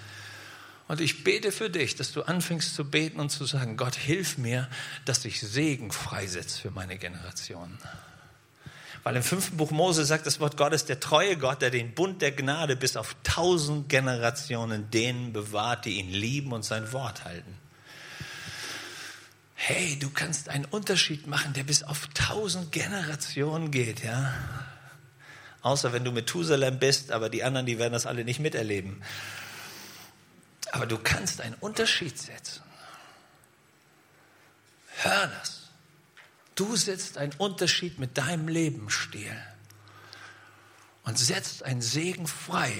Und 0.86 1.00
ich 1.00 1.24
bete 1.24 1.50
für 1.50 1.70
dich, 1.70 1.96
dass 1.96 2.12
du 2.12 2.22
anfängst 2.22 2.76
zu 2.76 2.88
beten 2.88 3.18
und 3.18 3.30
zu 3.30 3.46
sagen, 3.46 3.76
Gott, 3.76 3.96
hilf 3.96 4.38
mir, 4.38 4.70
dass 5.06 5.24
ich 5.24 5.40
Segen 5.40 5.90
freisetze 5.90 6.60
für 6.60 6.70
meine 6.70 6.98
Generation. 6.98 7.76
Weil 9.06 9.14
im 9.14 9.22
fünften 9.22 9.56
Buch 9.56 9.70
Mose 9.70 10.04
sagt 10.04 10.26
das 10.26 10.40
Wort 10.40 10.56
Gottes, 10.56 10.84
der 10.84 10.98
treue 10.98 11.36
Gott, 11.36 11.62
der 11.62 11.70
den 11.70 11.94
Bund 11.94 12.22
der 12.22 12.32
Gnade 12.32 12.74
bis 12.74 12.96
auf 12.96 13.14
tausend 13.22 13.88
Generationen 13.88 14.90
denen 14.90 15.32
bewahrt, 15.32 15.84
die 15.84 16.00
ihn 16.00 16.10
lieben 16.10 16.52
und 16.52 16.64
sein 16.64 16.92
Wort 16.92 17.24
halten 17.24 17.56
hey, 19.56 19.98
du 19.98 20.10
kannst 20.10 20.48
einen 20.48 20.64
Unterschied 20.66 21.26
machen, 21.26 21.52
der 21.54 21.64
bis 21.64 21.82
auf 21.82 22.06
tausend 22.14 22.70
Generationen 22.70 23.70
geht, 23.70 24.04
ja. 24.04 24.32
Außer 25.62 25.92
wenn 25.92 26.04
du 26.04 26.12
Methusalem 26.12 26.78
bist, 26.78 27.10
aber 27.10 27.30
die 27.30 27.42
anderen, 27.42 27.66
die 27.66 27.78
werden 27.78 27.94
das 27.94 28.06
alle 28.06 28.24
nicht 28.24 28.38
miterleben. 28.38 29.02
Aber 30.70 30.86
du 30.86 30.98
kannst 30.98 31.40
einen 31.40 31.54
Unterschied 31.54 32.16
setzen. 32.16 32.62
Hör 34.98 35.26
das. 35.26 35.65
Du 36.56 36.74
setzt 36.74 37.18
einen 37.18 37.34
Unterschied 37.34 37.98
mit 37.98 38.16
deinem 38.16 38.48
Lebensstil 38.48 39.36
und 41.04 41.18
setzt 41.18 41.62
einen 41.62 41.82
Segen 41.82 42.26
frei, 42.26 42.72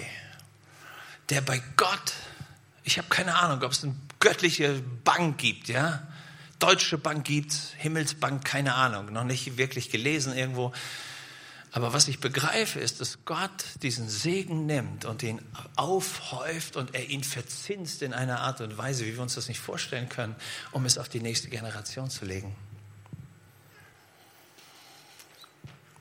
der 1.28 1.42
bei 1.42 1.62
Gott, 1.76 2.14
ich 2.84 2.98
habe 2.98 3.08
keine 3.08 3.36
Ahnung, 3.36 3.62
ob 3.62 3.72
es 3.72 3.84
eine 3.84 3.94
göttliche 4.18 4.82
Bank 5.04 5.38
gibt, 5.38 5.68
ja, 5.68 6.06
Deutsche 6.58 6.96
Bank 6.96 7.26
gibt's, 7.26 7.72
Himmelsbank, 7.76 8.42
keine 8.42 8.74
Ahnung, 8.74 9.12
noch 9.12 9.24
nicht 9.24 9.58
wirklich 9.58 9.90
gelesen 9.90 10.34
irgendwo. 10.34 10.72
Aber 11.70 11.92
was 11.92 12.08
ich 12.08 12.20
begreife, 12.20 12.80
ist, 12.80 13.02
dass 13.02 13.26
Gott 13.26 13.50
diesen 13.82 14.08
Segen 14.08 14.64
nimmt 14.64 15.04
und 15.04 15.22
ihn 15.22 15.42
aufhäuft 15.74 16.76
und 16.76 16.94
er 16.94 17.10
ihn 17.10 17.22
verzinst 17.22 18.00
in 18.00 18.14
einer 18.14 18.40
Art 18.40 18.62
und 18.62 18.78
Weise, 18.78 19.04
wie 19.04 19.12
wir 19.12 19.20
uns 19.20 19.34
das 19.34 19.48
nicht 19.48 19.60
vorstellen 19.60 20.08
können, 20.08 20.34
um 20.72 20.86
es 20.86 20.96
auf 20.96 21.10
die 21.10 21.20
nächste 21.20 21.50
Generation 21.50 22.08
zu 22.08 22.24
legen. 22.24 22.56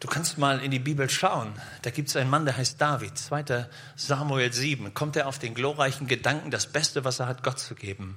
Du 0.05 0.11
kannst 0.11 0.37
mal 0.37 0.59
in 0.59 0.69
die 0.69 0.77
Bibel 0.77 1.09
schauen. 1.09 1.51
Da 1.81 1.89
gibt 1.89 2.09
es 2.09 2.15
einen 2.15 2.29
Mann, 2.29 2.45
der 2.45 2.55
heißt 2.55 2.79
David. 2.79 3.17
2. 3.17 3.65
Samuel 3.95 4.53
7. 4.53 4.93
Kommt 4.93 5.15
er 5.15 5.25
auf 5.25 5.39
den 5.39 5.55
glorreichen 5.55 6.05
Gedanken, 6.05 6.51
das 6.51 6.67
Beste, 6.67 7.03
was 7.03 7.19
er 7.19 7.25
hat, 7.25 7.41
Gott 7.41 7.57
zu 7.57 7.73
geben. 7.73 8.15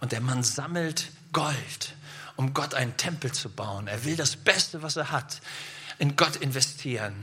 Und 0.00 0.12
der 0.12 0.20
Mann 0.20 0.42
sammelt 0.42 1.10
Gold, 1.32 1.94
um 2.36 2.52
Gott 2.52 2.74
einen 2.74 2.98
Tempel 2.98 3.32
zu 3.32 3.48
bauen. 3.48 3.86
Er 3.86 4.04
will 4.04 4.14
das 4.14 4.36
Beste, 4.36 4.82
was 4.82 4.96
er 4.96 5.10
hat, 5.10 5.40
in 5.98 6.16
Gott 6.16 6.36
investieren. 6.36 7.14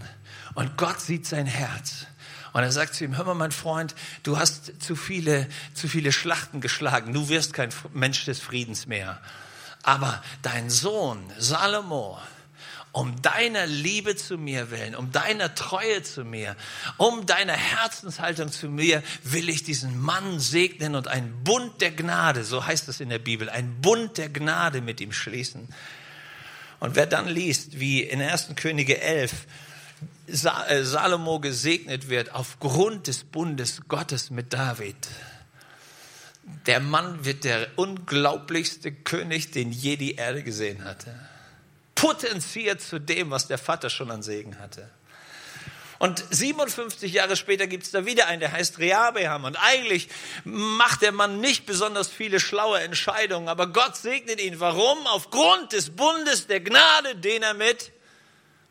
Und 0.55 0.75
Gott 0.75 0.99
sieht 0.99 1.27
sein 1.27 1.45
Herz. 1.45 2.07
Und 2.53 2.63
er 2.63 2.71
sagt 2.71 2.95
zu 2.95 3.03
ihm, 3.03 3.15
hör 3.15 3.25
mal, 3.25 3.35
mein 3.35 3.51
Freund, 3.51 3.93
du 4.23 4.39
hast 4.39 4.81
zu 4.81 4.95
viele, 4.95 5.47
zu 5.75 5.87
viele 5.87 6.11
Schlachten 6.11 6.61
geschlagen. 6.61 7.13
Du 7.13 7.29
wirst 7.29 7.53
kein 7.53 7.69
Mensch 7.93 8.25
des 8.25 8.39
Friedens 8.39 8.87
mehr. 8.87 9.21
Aber 9.83 10.23
dein 10.41 10.71
Sohn, 10.71 11.31
Salomo, 11.37 12.17
um 12.93 13.19
deiner 13.23 13.65
Liebe 13.65 14.15
zu 14.15 14.37
mir 14.37 14.69
willen, 14.69 14.95
um 14.95 15.11
deiner 15.11 15.55
Treue 15.55 16.03
zu 16.03 16.23
mir, 16.23 16.55
um 16.97 17.25
deiner 17.25 17.53
Herzenshaltung 17.53 18.51
zu 18.51 18.69
mir, 18.69 19.01
will 19.23 19.49
ich 19.49 19.63
diesen 19.63 19.99
Mann 19.99 20.39
segnen 20.39 20.93
und 20.93 21.07
einen 21.07 21.43
Bund 21.43 21.81
der 21.81 21.91
Gnade, 21.91 22.43
so 22.43 22.65
heißt 22.65 22.87
es 22.89 22.99
in 22.99 23.09
der 23.09 23.17
Bibel, 23.17 23.49
einen 23.49 23.81
Bund 23.81 24.19
der 24.19 24.29
Gnade 24.29 24.81
mit 24.81 25.01
ihm 25.01 25.11
schließen. 25.11 25.67
Und 26.79 26.95
wer 26.95 27.07
dann 27.07 27.27
liest, 27.27 27.79
wie 27.79 28.03
in 28.03 28.21
1. 28.21 28.49
Könige 28.55 29.01
11 29.01 29.47
äh, 30.27 30.83
Salomo 30.83 31.39
gesegnet 31.39 32.09
wird 32.09 32.31
aufgrund 32.35 33.07
des 33.07 33.23
Bundes 33.23 33.81
Gottes 33.87 34.29
mit 34.29 34.53
David, 34.53 34.95
der 36.67 36.79
Mann 36.79 37.25
wird 37.25 37.43
der 37.43 37.69
unglaublichste 37.75 38.91
König, 38.91 39.49
den 39.49 39.71
je 39.71 39.95
die 39.95 40.15
Erde 40.15 40.43
gesehen 40.43 40.83
hatte 40.83 41.15
potenziert 42.03 42.81
zu 42.81 42.99
dem, 42.99 43.31
was 43.31 43.47
der 43.47 43.57
Vater 43.57 43.89
schon 43.89 44.11
an 44.11 44.21
Segen 44.21 44.59
hatte. 44.59 44.89
Und 45.99 46.21
57 46.31 47.13
Jahre 47.13 47.37
später 47.37 47.65
gibt 47.65 47.83
es 47.83 47.91
da 47.91 48.05
wieder 48.05 48.27
einen, 48.27 48.41
der 48.41 48.51
heißt 48.51 48.77
Rehabeam. 48.79 49.45
Und 49.45 49.55
eigentlich 49.55 50.09
macht 50.43 51.01
der 51.01 51.13
Mann 51.13 51.39
nicht 51.39 51.65
besonders 51.65 52.09
viele 52.09 52.41
schlaue 52.41 52.81
Entscheidungen, 52.81 53.47
aber 53.47 53.67
Gott 53.67 53.95
segnet 53.95 54.41
ihn. 54.41 54.59
Warum? 54.59 54.97
Aufgrund 55.07 55.71
des 55.71 55.95
Bundes 55.95 56.47
der 56.47 56.59
Gnade, 56.59 57.15
den 57.15 57.41
er 57.41 57.53
mit 57.53 57.93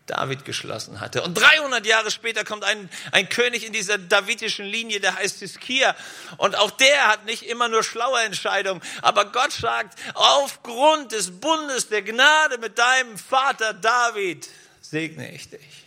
David 0.07 0.45
geschlossen 0.45 1.01
hatte. 1.01 1.23
Und 1.23 1.35
300 1.35 1.87
Jahre 1.87 2.11
später 2.11 2.45
kommt 2.45 2.65
ein, 2.65 2.91
ein 3.13 3.29
König 3.29 3.65
in 3.65 3.73
dieser 3.73 3.99
davidischen 3.99 4.67
Linie, 4.67 5.01
der 5.01 5.15
heißt 5.17 5.39
Hiskia. 5.39 5.95
Und 6.39 6.57
auch 6.57 6.71
der 6.71 7.09
hat 7.09 7.25
nicht 7.25 7.45
immer 7.45 7.69
nur 7.69 7.83
schlaue 7.85 8.21
Entscheidungen. 8.23 8.83
Aber 9.01 9.27
Gott 9.27 9.53
sagt, 9.53 9.99
aufgrund 10.15 11.13
des 11.13 11.41
Bundes 11.41 11.89
der 11.89 12.03
Gnade 12.03 12.59
mit 12.59 12.79
deinem 12.79 13.17
Vater 13.17 13.75
David 13.75 14.49
segne 14.81 15.33
ich 15.33 15.51
dich. 15.51 15.82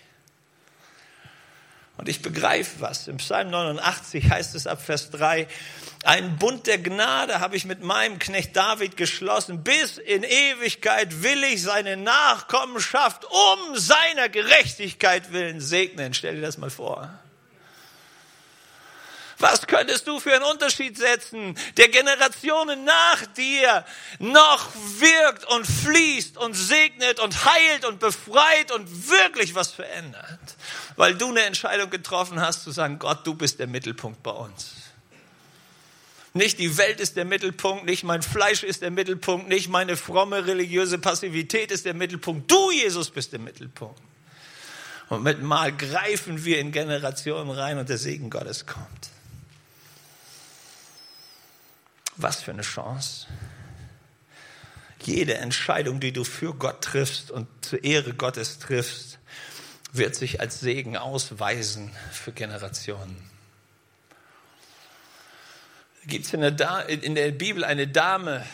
Und 1.98 2.10
ich 2.10 2.22
begreife 2.22 2.82
was. 2.82 3.08
Im 3.08 3.18
Psalm 3.18 3.50
89 3.52 4.30
heißt 4.30 4.56
es 4.56 4.68
ab 4.68 4.82
Vers 4.82 5.12
3, 5.12 5.48
einen 6.04 6.38
Bund 6.38 6.68
der 6.68 6.78
Gnade 6.78 7.40
habe 7.40 7.56
ich 7.56 7.66
mit 7.66 7.82
meinem 7.82 8.20
Knecht 8.20 8.56
David 8.56 8.96
geschlossen. 8.96 9.64
Bis 9.64 9.98
in 9.98 10.24
Ewigkeit 10.24 11.24
will 11.24 11.44
ich 11.46 11.64
seine 11.64 11.98
Nachkommenschaft 11.98 13.26
um 13.26 13.76
seiner 13.76 14.30
Gerechtigkeit 14.30 15.32
willen 15.32 15.60
segnen. 15.60 16.14
Stell 16.14 16.36
dir 16.36 16.42
das 16.42 16.58
mal 16.58 16.70
vor. 16.70 17.10
Was 19.38 19.68
könntest 19.68 20.08
du 20.08 20.20
für 20.20 20.34
einen 20.34 20.46
Unterschied 20.46 20.98
setzen, 20.98 21.58
der 21.78 21.90
Generationen 21.90 22.86
nach 22.86 23.26
dir 23.36 23.84
noch 24.20 24.70
wirkt 25.00 25.46
und 25.46 25.66
fließt 25.66 26.38
und 26.38 26.54
segnet 26.54 27.20
und 27.20 27.46
heilt 27.46 27.86
und 27.86 28.00
befreit 28.00 28.72
und 28.72 29.10
wirklich 29.10 29.56
was 29.56 29.72
verändert? 29.72 30.55
Weil 30.96 31.16
du 31.16 31.30
eine 31.30 31.44
Entscheidung 31.44 31.90
getroffen 31.90 32.40
hast 32.40 32.64
zu 32.64 32.72
sagen, 32.72 33.00
Gott, 33.00 33.26
du 33.28 33.34
bist 33.34 33.60
der 33.60 33.68
Mittelpunkt 33.68 34.24
bei 34.24 34.32
uns. 34.32 34.74
Nicht 36.34 36.60
die 36.60 36.78
Welt 36.78 37.00
ist 37.00 37.16
der 37.16 37.24
Mittelpunkt, 37.24 37.86
nicht 37.86 38.04
mein 38.04 38.22
Fleisch 38.22 38.64
ist 38.64 38.82
der 38.82 38.92
Mittelpunkt, 38.92 39.48
nicht 39.48 39.70
meine 39.70 39.96
fromme 39.96 40.46
religiöse 40.46 40.98
Passivität 40.98 41.72
ist 41.72 41.86
der 41.86 41.94
Mittelpunkt. 41.94 42.52
Du, 42.52 42.72
Jesus, 42.72 43.10
bist 43.10 43.32
der 43.32 43.40
Mittelpunkt. 43.40 44.02
Und 45.08 45.24
mit 45.24 45.42
Mal 45.42 45.72
greifen 45.72 46.44
wir 46.44 46.60
in 46.60 46.72
Generationen 46.72 47.52
rein 47.52 47.78
und 47.78 47.88
der 47.88 47.98
Segen 47.98 48.30
Gottes 48.30 48.66
kommt. 48.66 49.10
Was 52.18 52.42
für 52.42 52.52
eine 52.52 52.64
Chance. 52.64 53.28
Jede 55.04 55.36
Entscheidung, 55.36 56.00
die 56.00 56.12
du 56.12 56.24
für 56.24 56.54
Gott 56.54 56.82
triffst 56.82 57.32
und 57.32 57.48
zur 57.62 57.84
Ehre 57.84 58.14
Gottes 58.14 58.60
triffst, 58.60 59.20
wird 59.98 60.16
sich 60.16 60.40
als 60.40 60.60
Segen 60.60 60.98
ausweisen 60.98 61.92
für 62.12 62.32
Generationen. 62.32 63.30
Gibt 66.08 66.26
es 66.26 66.34
in, 66.34 66.44
in 66.44 67.16
der 67.16 67.32
Bibel 67.32 67.64
eine 67.64 67.88
Dame, 67.88 68.46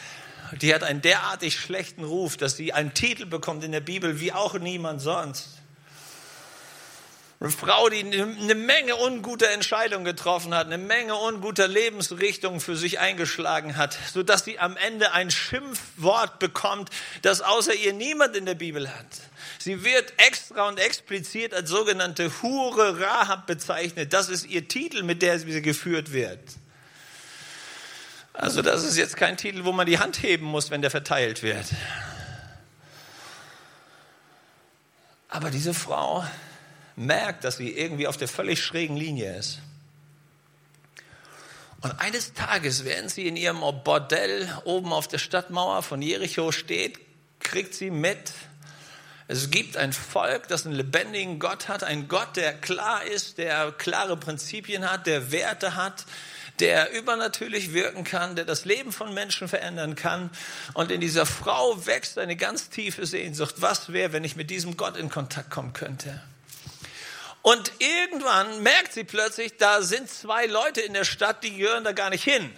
die 0.54 0.74
hat 0.74 0.84
einen 0.84 1.02
derartig 1.02 1.60
schlechten 1.60 2.04
Ruf, 2.04 2.38
dass 2.38 2.56
sie 2.56 2.74
einen 2.74 2.94
Titel 2.94 3.26
bekommt 3.26 3.64
in 3.64 3.72
der 3.72 3.82
Bibel 3.82 4.20
wie 4.20 4.34
auch 4.34 4.58
niemand 4.58 5.02
sonst. 5.02 5.62
Eine 7.40 7.50
Frau, 7.50 7.90
die 7.90 8.02
eine 8.02 8.56
Menge 8.56 8.96
unguter 8.96 9.50
Entscheidungen 9.50 10.06
getroffen 10.06 10.54
hat, 10.54 10.68
eine 10.68 10.78
Menge 10.78 11.16
unguter 11.16 11.68
Lebensrichtungen 11.68 12.60
für 12.60 12.76
sich 12.76 13.00
eingeschlagen 13.00 13.78
hat, 13.78 13.98
sodass 14.14 14.46
sie 14.46 14.60
am 14.60 14.78
Ende 14.78 15.12
ein 15.14 15.32
Schimpfwort 15.32 16.38
bekommt, 16.38 16.92
das 17.24 17.42
außer 17.42 17.74
ihr 17.74 17.94
niemand 17.94 18.36
in 18.36 18.46
der 18.46 18.54
Bibel 18.54 18.88
hat. 18.94 19.08
Sie 19.63 19.84
wird 19.84 20.13
extra 20.17 20.67
und 20.67 20.80
explizit 20.80 21.54
als 21.54 21.69
sogenannte 21.69 22.32
Hure 22.41 23.00
Rahab 23.00 23.45
bezeichnet. 23.45 24.12
Das 24.12 24.28
ist 24.28 24.45
ihr 24.47 24.67
Titel, 24.67 25.04
mit 25.04 25.21
der 25.21 25.39
sie 25.39 25.62
geführt 25.62 26.13
wird. 26.13 26.39
Also 28.34 28.62
das 28.62 28.84
ist 28.84 28.97
jetzt 28.97 29.17
kein 29.17 29.38
Titel, 29.38 29.65
wo 29.65 29.71
man 29.71 29.86
die 29.86 30.00
Hand 30.00 30.24
heben 30.24 30.45
muss, 30.45 30.71
wenn 30.71 30.82
der 30.82 30.89
verteilt 30.89 31.43
wird. 31.43 31.65
Aber 35.30 35.52
diese 35.52 35.74
Frau 35.74 36.26
merkt, 36.95 37.43
dass 37.43 37.58
sie 37.58 37.69
irgendwie 37.69 38.08
auf 38.08 38.17
der 38.17 38.28
völlig 38.28 38.63
schrägen 38.63 38.97
Linie 38.97 39.38
ist. 39.38 39.60
Und 41.82 42.00
eines 42.00 42.34
Tages, 42.34 42.84
während 42.84 43.12
sie 43.12 43.28
in 43.28 43.36
ihrem 43.36 43.60
Bordell 43.84 44.47
oben 44.65 44.91
auf 44.91 45.08
der 45.08 45.17
Stadtmauer 45.17 45.84
von 45.84 46.02
Jericho 46.02 46.52
steht, 46.52 47.00
kriegt 47.39 47.74
sie 47.74 47.89
mit, 47.89 48.34
es 49.32 49.50
gibt 49.50 49.78
ein 49.78 49.94
Volk, 49.94 50.50
das 50.50 50.65
einen 50.65 50.76
lebendigen 50.76 51.39
Gott 51.39 51.70
hat, 51.70 51.86
ein 51.86 52.10
Gott, 52.10 52.36
der 52.36 52.54
klar 52.54 53.06
ist, 53.06 53.38
der 53.38 53.72
klare 53.72 54.17
Prinzipien 54.17 54.91
hat, 54.91 55.08
der 55.08 55.32
Werte 55.32 55.76
hat, 55.76 56.06
der 56.60 56.91
übernatürlich 56.91 57.72
wirken 57.72 58.04
kann, 58.04 58.36
der 58.36 58.44
das 58.44 58.65
Leben 58.65 58.91
von 58.91 59.13
Menschen 59.13 59.48
verändern 59.48 59.96
kann. 59.96 60.30
Und 60.74 60.91
in 60.91 61.00
dieser 61.00 61.26
Frau 61.26 61.86
wächst 61.86 62.17
eine 62.17 62.36
ganz 62.36 62.70
tiefe 62.70 63.06
Sehnsucht. 63.06 63.56
Was 63.60 63.94
wäre, 63.94 64.12
wenn 64.12 64.26
ich 64.26 64.36
mit 64.36 64.50
diesem 64.50 64.76
Gott 64.76 64.98
in 64.98 65.10
Kontakt 65.10 65.50
kommen 65.50 65.72
könnte? 65.72 66.22
Und 67.41 67.72
irgendwann 67.80 68.62
merkt 68.62 68.91
sie 68.91 69.06
plötzlich, 69.06 69.56
da 69.56 69.82
sind 69.82 70.10
zwei 70.10 70.46
Leute 70.46 70.82
in 70.82 70.94
der 70.94 71.06
Stadt, 71.06 71.41
die 71.46 71.56
gehören 71.56 71.86
da 71.86 71.94
gar 71.94 72.10
nicht 72.10 72.26
hin. 72.26 72.52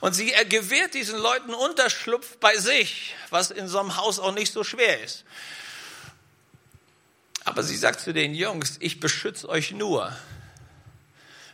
Und 0.00 0.14
sie 0.14 0.32
gewährt 0.48 0.94
diesen 0.94 1.18
Leuten 1.18 1.54
Unterschlupf 1.54 2.36
bei 2.38 2.56
sich, 2.56 3.14
was 3.30 3.50
in 3.50 3.68
so 3.68 3.78
einem 3.78 3.96
Haus 3.96 4.18
auch 4.18 4.32
nicht 4.32 4.52
so 4.52 4.64
schwer 4.64 5.02
ist. 5.02 5.24
Aber 7.44 7.62
sie 7.62 7.76
sagt 7.76 8.00
zu 8.00 8.12
den 8.12 8.34
Jungs, 8.34 8.76
ich 8.80 9.00
beschütze 9.00 9.48
euch 9.48 9.72
nur, 9.72 10.14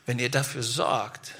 wenn 0.07 0.18
ihr 0.18 0.30
dafür 0.30 0.62
sorgt, 0.62 1.33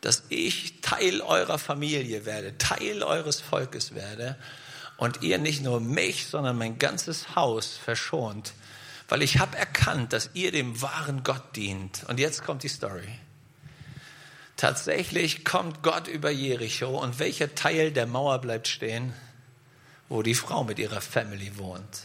dass 0.00 0.24
ich 0.28 0.80
Teil 0.80 1.20
eurer 1.20 1.58
Familie 1.58 2.24
werde, 2.24 2.58
Teil 2.58 3.02
eures 3.02 3.40
Volkes 3.40 3.94
werde 3.94 4.36
und 4.96 5.22
ihr 5.22 5.38
nicht 5.38 5.62
nur 5.62 5.80
mich, 5.80 6.26
sondern 6.26 6.58
mein 6.58 6.78
ganzes 6.78 7.34
Haus 7.36 7.78
verschont 7.82 8.52
weil 9.10 9.22
ich 9.22 9.38
habe 9.38 9.58
erkannt, 9.58 10.12
dass 10.12 10.30
ihr 10.34 10.52
dem 10.52 10.80
wahren 10.80 11.22
Gott 11.24 11.56
dient. 11.56 12.04
Und 12.08 12.20
jetzt 12.20 12.44
kommt 12.44 12.62
die 12.62 12.68
Story. 12.68 13.08
Tatsächlich 14.60 15.42
kommt 15.42 15.82
Gott 15.82 16.06
über 16.06 16.28
Jericho 16.28 16.90
und 16.90 17.18
welcher 17.18 17.54
Teil 17.54 17.92
der 17.92 18.06
Mauer 18.06 18.42
bleibt 18.42 18.68
stehen? 18.68 19.14
Wo 20.10 20.22
die 20.22 20.34
Frau 20.34 20.64
mit 20.64 20.78
ihrer 20.78 21.00
Family 21.00 21.56
wohnt. 21.56 22.02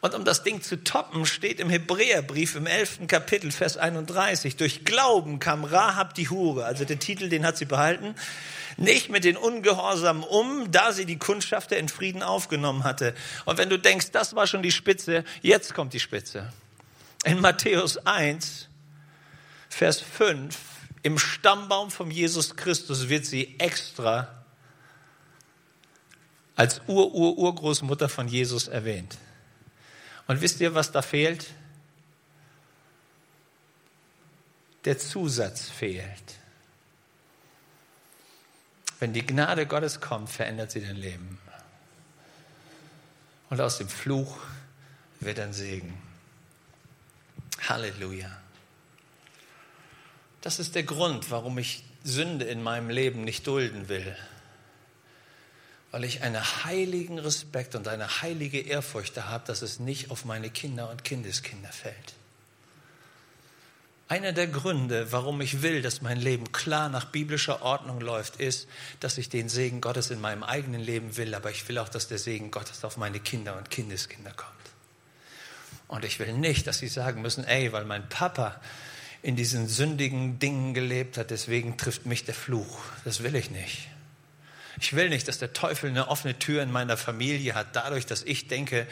Und 0.00 0.16
um 0.16 0.24
das 0.24 0.42
Ding 0.42 0.62
zu 0.62 0.82
toppen, 0.82 1.26
steht 1.26 1.60
im 1.60 1.70
Hebräerbrief 1.70 2.56
im 2.56 2.66
11. 2.66 3.06
Kapitel, 3.06 3.52
Vers 3.52 3.76
31, 3.76 4.56
durch 4.56 4.84
Glauben 4.84 5.38
kam 5.38 5.62
Rahab 5.62 6.14
die 6.14 6.28
Hure, 6.28 6.64
also 6.64 6.84
der 6.84 6.98
Titel, 6.98 7.28
den 7.28 7.46
hat 7.46 7.56
sie 7.56 7.66
behalten, 7.66 8.16
nicht 8.76 9.10
mit 9.10 9.22
den 9.22 9.36
Ungehorsamen 9.36 10.24
um, 10.24 10.72
da 10.72 10.90
sie 10.90 11.06
die 11.06 11.20
Kundschafter 11.20 11.76
in 11.76 11.88
Frieden 11.88 12.24
aufgenommen 12.24 12.82
hatte. 12.82 13.14
Und 13.44 13.58
wenn 13.58 13.70
du 13.70 13.78
denkst, 13.78 14.10
das 14.10 14.34
war 14.34 14.48
schon 14.48 14.64
die 14.64 14.72
Spitze, 14.72 15.22
jetzt 15.40 15.72
kommt 15.72 15.92
die 15.92 16.00
Spitze. 16.00 16.52
In 17.24 17.40
Matthäus 17.40 17.96
1, 17.98 18.68
Vers 19.68 20.00
5, 20.00 20.73
im 21.04 21.18
Stammbaum 21.18 21.90
von 21.90 22.10
Jesus 22.10 22.56
Christus 22.56 23.10
wird 23.10 23.26
sie 23.26 23.60
extra 23.60 24.42
als 26.56 26.80
Ur-Ur-Urgroßmutter 26.86 28.08
von 28.08 28.26
Jesus 28.26 28.68
erwähnt. 28.68 29.18
Und 30.26 30.40
wisst 30.40 30.60
ihr, 30.62 30.74
was 30.74 30.92
da 30.92 31.02
fehlt? 31.02 31.50
Der 34.86 34.98
Zusatz 34.98 35.68
fehlt. 35.68 36.38
Wenn 38.98 39.12
die 39.12 39.26
Gnade 39.26 39.66
Gottes 39.66 40.00
kommt, 40.00 40.30
verändert 40.30 40.70
sie 40.70 40.80
dein 40.80 40.96
Leben. 40.96 41.38
Und 43.50 43.60
aus 43.60 43.76
dem 43.76 43.90
Fluch 43.90 44.38
wird 45.20 45.38
ein 45.38 45.52
Segen. 45.52 46.00
Halleluja. 47.68 48.43
Das 50.44 50.58
ist 50.58 50.74
der 50.74 50.82
Grund, 50.84 51.30
warum 51.30 51.58
ich 51.58 51.82
Sünde 52.04 52.44
in 52.44 52.62
meinem 52.62 52.90
Leben 52.90 53.24
nicht 53.24 53.46
dulden 53.46 53.88
will 53.88 54.14
weil 55.94 56.02
ich 56.02 56.22
einen 56.22 56.42
heiligen 56.64 57.20
Respekt 57.20 57.76
und 57.76 57.86
eine 57.86 58.20
heilige 58.20 58.58
Ehrfurcht 58.58 59.16
habe, 59.16 59.46
dass 59.46 59.62
es 59.62 59.78
nicht 59.78 60.10
auf 60.10 60.24
meine 60.24 60.50
Kinder 60.50 60.90
und 60.90 61.04
Kindeskinder 61.04 61.68
fällt. 61.68 62.14
Einer 64.08 64.32
der 64.32 64.48
Gründe, 64.48 65.12
warum 65.12 65.40
ich 65.40 65.62
will, 65.62 65.82
dass 65.82 66.02
mein 66.02 66.18
Leben 66.18 66.50
klar 66.50 66.88
nach 66.88 67.04
biblischer 67.04 67.62
Ordnung 67.62 68.00
läuft, 68.00 68.40
ist, 68.40 68.66
dass 68.98 69.18
ich 69.18 69.28
den 69.28 69.48
Segen 69.48 69.80
Gottes 69.80 70.10
in 70.10 70.20
meinem 70.20 70.42
eigenen 70.42 70.80
Leben 70.80 71.16
will, 71.16 71.32
aber 71.32 71.52
ich 71.52 71.68
will 71.68 71.78
auch, 71.78 71.88
dass 71.88 72.08
der 72.08 72.18
Segen 72.18 72.50
Gottes 72.50 72.84
auf 72.84 72.96
meine 72.96 73.20
Kinder 73.20 73.56
und 73.56 73.70
Kindeskinder 73.70 74.32
kommt. 74.32 74.50
Und 75.86 76.04
ich 76.04 76.18
will 76.18 76.32
nicht, 76.32 76.66
dass 76.66 76.78
sie 76.78 76.88
sagen 76.88 77.22
müssen, 77.22 77.44
ey, 77.44 77.72
weil 77.72 77.84
mein 77.84 78.08
Papa 78.08 78.60
in 79.24 79.36
diesen 79.36 79.68
sündigen 79.68 80.38
Dingen 80.38 80.74
gelebt 80.74 81.16
hat, 81.16 81.30
deswegen 81.30 81.78
trifft 81.78 82.04
mich 82.04 82.24
der 82.24 82.34
Fluch. 82.34 82.80
Das 83.06 83.22
will 83.22 83.34
ich 83.34 83.50
nicht. 83.50 83.88
Ich 84.78 84.94
will 84.94 85.08
nicht, 85.08 85.26
dass 85.28 85.38
der 85.38 85.54
Teufel 85.54 85.88
eine 85.88 86.08
offene 86.08 86.38
Tür 86.38 86.62
in 86.62 86.70
meiner 86.70 86.98
Familie 86.98 87.54
hat, 87.54 87.68
dadurch, 87.74 88.04
dass 88.04 88.22
ich 88.22 88.48
denke, 88.48 88.86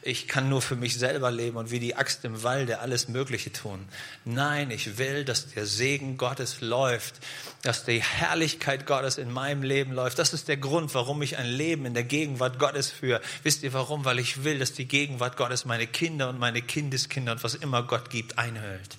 ich 0.00 0.26
kann 0.26 0.48
nur 0.48 0.62
für 0.62 0.74
mich 0.74 0.98
selber 0.98 1.30
leben 1.30 1.58
und 1.58 1.70
wie 1.70 1.80
die 1.80 1.96
Axt 1.96 2.24
im 2.24 2.42
Walde 2.42 2.78
alles 2.78 3.08
Mögliche 3.08 3.52
tun. 3.52 3.84
Nein, 4.24 4.70
ich 4.70 4.96
will, 4.96 5.22
dass 5.26 5.50
der 5.50 5.66
Segen 5.66 6.16
Gottes 6.16 6.62
läuft, 6.62 7.16
dass 7.60 7.84
die 7.84 8.02
Herrlichkeit 8.02 8.86
Gottes 8.86 9.18
in 9.18 9.30
meinem 9.30 9.62
Leben 9.62 9.92
läuft. 9.92 10.18
Das 10.18 10.32
ist 10.32 10.48
der 10.48 10.56
Grund, 10.56 10.94
warum 10.94 11.20
ich 11.20 11.36
ein 11.36 11.46
Leben 11.46 11.84
in 11.84 11.92
der 11.92 12.04
Gegenwart 12.04 12.58
Gottes 12.58 12.90
führe. 12.90 13.20
Wisst 13.42 13.62
ihr 13.62 13.74
warum? 13.74 14.06
Weil 14.06 14.18
ich 14.18 14.44
will, 14.44 14.58
dass 14.58 14.72
die 14.72 14.88
Gegenwart 14.88 15.36
Gottes 15.36 15.66
meine 15.66 15.86
Kinder 15.86 16.30
und 16.30 16.38
meine 16.38 16.62
Kindeskinder 16.62 17.32
und 17.32 17.44
was 17.44 17.54
immer 17.54 17.82
Gott 17.82 18.08
gibt 18.08 18.38
einhüllt. 18.38 18.96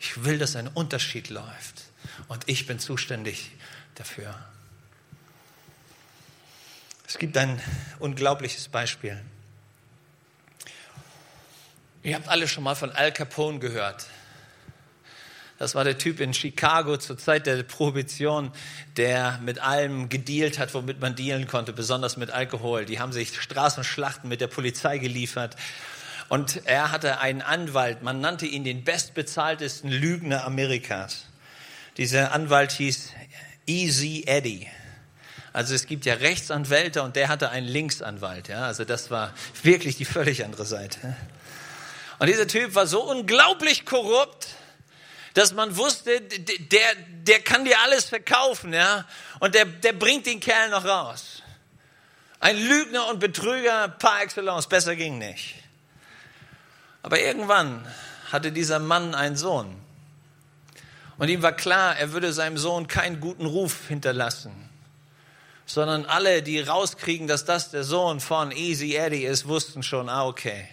Ich 0.00 0.24
will, 0.24 0.38
dass 0.38 0.56
ein 0.56 0.68
Unterschied 0.68 1.28
läuft 1.30 1.84
und 2.28 2.48
ich 2.48 2.66
bin 2.66 2.78
zuständig 2.78 3.50
dafür. 3.94 4.34
Es 7.06 7.18
gibt 7.18 7.36
ein 7.36 7.60
unglaubliches 7.98 8.68
Beispiel. 8.68 9.20
Ihr 12.02 12.14
habt 12.14 12.28
alle 12.28 12.46
schon 12.46 12.64
mal 12.64 12.74
von 12.74 12.92
Al 12.92 13.12
Capone 13.12 13.58
gehört. 13.58 14.06
Das 15.58 15.74
war 15.74 15.82
der 15.82 15.98
Typ 15.98 16.20
in 16.20 16.32
Chicago 16.32 16.96
zur 16.98 17.18
Zeit 17.18 17.46
der 17.46 17.64
Prohibition, 17.64 18.52
der 18.96 19.40
mit 19.42 19.58
allem 19.58 20.08
gedealt 20.08 20.60
hat, 20.60 20.72
womit 20.72 21.00
man 21.00 21.16
dealen 21.16 21.48
konnte, 21.48 21.72
besonders 21.72 22.16
mit 22.16 22.30
Alkohol. 22.30 22.84
Die 22.84 23.00
haben 23.00 23.12
sich 23.12 23.40
Straßenschlachten 23.40 24.28
mit 24.28 24.40
der 24.40 24.46
Polizei 24.46 24.98
geliefert 24.98 25.56
Und 26.28 26.66
er 26.66 26.90
hatte 26.90 27.20
einen 27.20 27.40
Anwalt, 27.40 28.02
man 28.02 28.20
nannte 28.20 28.46
ihn 28.46 28.64
den 28.64 28.84
bestbezahltesten 28.84 29.90
Lügner 29.90 30.44
Amerikas. 30.44 31.24
Dieser 31.96 32.32
Anwalt 32.32 32.72
hieß 32.72 33.10
Easy 33.66 34.24
Eddie. 34.26 34.68
Also 35.52 35.74
es 35.74 35.86
gibt 35.86 36.04
ja 36.04 36.14
Rechtsanwälte 36.14 37.02
und 37.02 37.16
der 37.16 37.28
hatte 37.28 37.50
einen 37.50 37.66
Linksanwalt. 37.66 38.48
Ja? 38.48 38.66
Also 38.66 38.84
das 38.84 39.10
war 39.10 39.32
wirklich 39.62 39.96
die 39.96 40.04
völlig 40.04 40.44
andere 40.44 40.66
Seite. 40.66 41.16
Und 42.18 42.26
dieser 42.26 42.46
Typ 42.46 42.74
war 42.74 42.86
so 42.86 43.02
unglaublich 43.02 43.86
korrupt, 43.86 44.48
dass 45.34 45.54
man 45.54 45.76
wusste, 45.76 46.20
der, 46.20 46.94
der 47.22 47.40
kann 47.40 47.64
dir 47.64 47.78
alles 47.80 48.06
verkaufen, 48.06 48.72
ja, 48.72 49.04
und 49.38 49.54
der, 49.54 49.66
der 49.66 49.92
bringt 49.92 50.26
den 50.26 50.40
Kerl 50.40 50.70
noch 50.70 50.84
raus. 50.84 51.42
Ein 52.40 52.56
Lügner 52.56 53.08
und 53.08 53.20
Betrüger 53.20 53.88
par 53.88 54.22
excellence, 54.22 54.68
besser 54.68 54.96
ging 54.96 55.18
nicht. 55.18 55.54
Aber 57.02 57.20
irgendwann 57.20 57.86
hatte 58.30 58.52
dieser 58.52 58.78
Mann 58.78 59.14
einen 59.14 59.36
Sohn. 59.36 59.74
Und 61.18 61.28
ihm 61.28 61.42
war 61.42 61.52
klar, 61.52 61.96
er 61.96 62.12
würde 62.12 62.32
seinem 62.32 62.58
Sohn 62.58 62.86
keinen 62.86 63.20
guten 63.20 63.46
Ruf 63.46 63.88
hinterlassen, 63.88 64.52
sondern 65.66 66.06
alle, 66.06 66.42
die 66.42 66.60
rauskriegen, 66.60 67.26
dass 67.26 67.44
das 67.44 67.70
der 67.70 67.82
Sohn 67.82 68.20
von 68.20 68.52
Easy 68.52 68.94
Eddie 68.94 69.24
ist, 69.24 69.48
wussten 69.48 69.82
schon, 69.82 70.08
ah, 70.08 70.26
okay, 70.26 70.68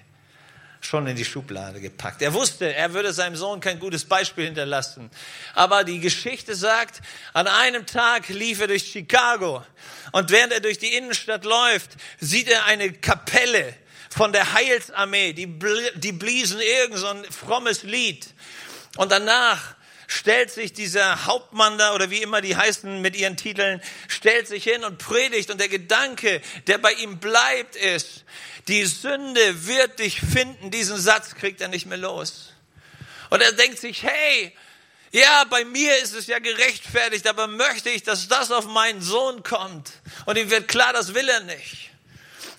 schon 0.82 1.08
in 1.08 1.16
die 1.16 1.26
Schublade 1.26 1.82
gepackt. 1.82 2.22
Er 2.22 2.34
wusste, 2.34 2.74
er 2.74 2.94
würde 2.94 3.12
seinem 3.12 3.36
Sohn 3.36 3.60
kein 3.60 3.80
gutes 3.80 4.06
Beispiel 4.06 4.46
hinterlassen. 4.46 5.10
Aber 5.56 5.84
die 5.84 6.00
Geschichte 6.00 6.56
sagt, 6.56 7.02
an 7.34 7.48
einem 7.48 7.88
Tag 7.88 8.30
lief 8.30 8.62
er 8.62 8.68
durch 8.68 8.84
Chicago 8.84 9.64
und 10.12 10.30
während 10.30 10.54
er 10.54 10.60
durch 10.60 10.78
die 10.78 10.94
Innenstadt 10.96 11.44
läuft, 11.44 11.92
sieht 12.20 12.50
er 12.50 12.66
eine 12.66 12.94
Kapelle 12.94 13.74
von 14.16 14.32
der 14.32 14.54
Heilsarmee, 14.54 15.34
die, 15.34 15.60
die 15.96 16.12
bliesen 16.14 16.62
irgend 16.62 16.98
so 16.98 17.08
ein 17.08 17.26
frommes 17.26 17.84
Lied. 17.84 18.28
Und 18.96 19.12
danach 19.12 19.76
stellt 20.08 20.52
sich 20.52 20.72
dieser 20.72 21.26
Hauptmann 21.26 21.78
da 21.78 21.94
oder 21.94 22.10
wie 22.10 22.22
immer 22.22 22.40
die 22.40 22.56
heißen 22.56 23.02
mit 23.02 23.18
ihren 23.18 23.36
Titeln, 23.36 23.82
stellt 24.08 24.48
sich 24.48 24.64
hin 24.64 24.86
und 24.86 25.00
predigt 25.00 25.52
und 25.52 25.60
der 25.60 25.68
Gedanke, 25.68 26.42
der 26.68 26.78
bei 26.78 26.94
ihm 26.94 27.20
bleibt, 27.20 27.76
ist, 27.76 28.24
die 28.70 28.86
Sünde 28.86 29.68
wird 29.68 30.00
dich 30.00 30.22
finden. 30.22 30.72
Diesen 30.72 30.98
Satz 30.98 31.36
kriegt 31.36 31.60
er 31.60 31.68
nicht 31.68 31.86
mehr 31.86 31.98
los. 31.98 32.54
Und 33.30 33.42
er 33.42 33.52
denkt 33.52 33.80
sich, 33.80 34.04
hey, 34.04 34.56
ja, 35.12 35.44
bei 35.50 35.66
mir 35.66 35.98
ist 35.98 36.14
es 36.14 36.28
ja 36.28 36.40
gerechtfertigt, 36.40 37.28
aber 37.28 37.48
möchte 37.48 37.90
ich, 37.90 38.04
dass 38.04 38.30
das 38.30 38.52
auf 38.52 38.66
meinen 38.66 39.02
Sohn 39.02 39.44
kommt? 39.44 39.92
Und 40.26 40.38
ihm 40.38 40.50
wird 40.50 40.70
klar, 40.70 40.94
das 40.94 41.14
will 41.14 41.28
er 41.28 41.42
nicht. 41.42 41.92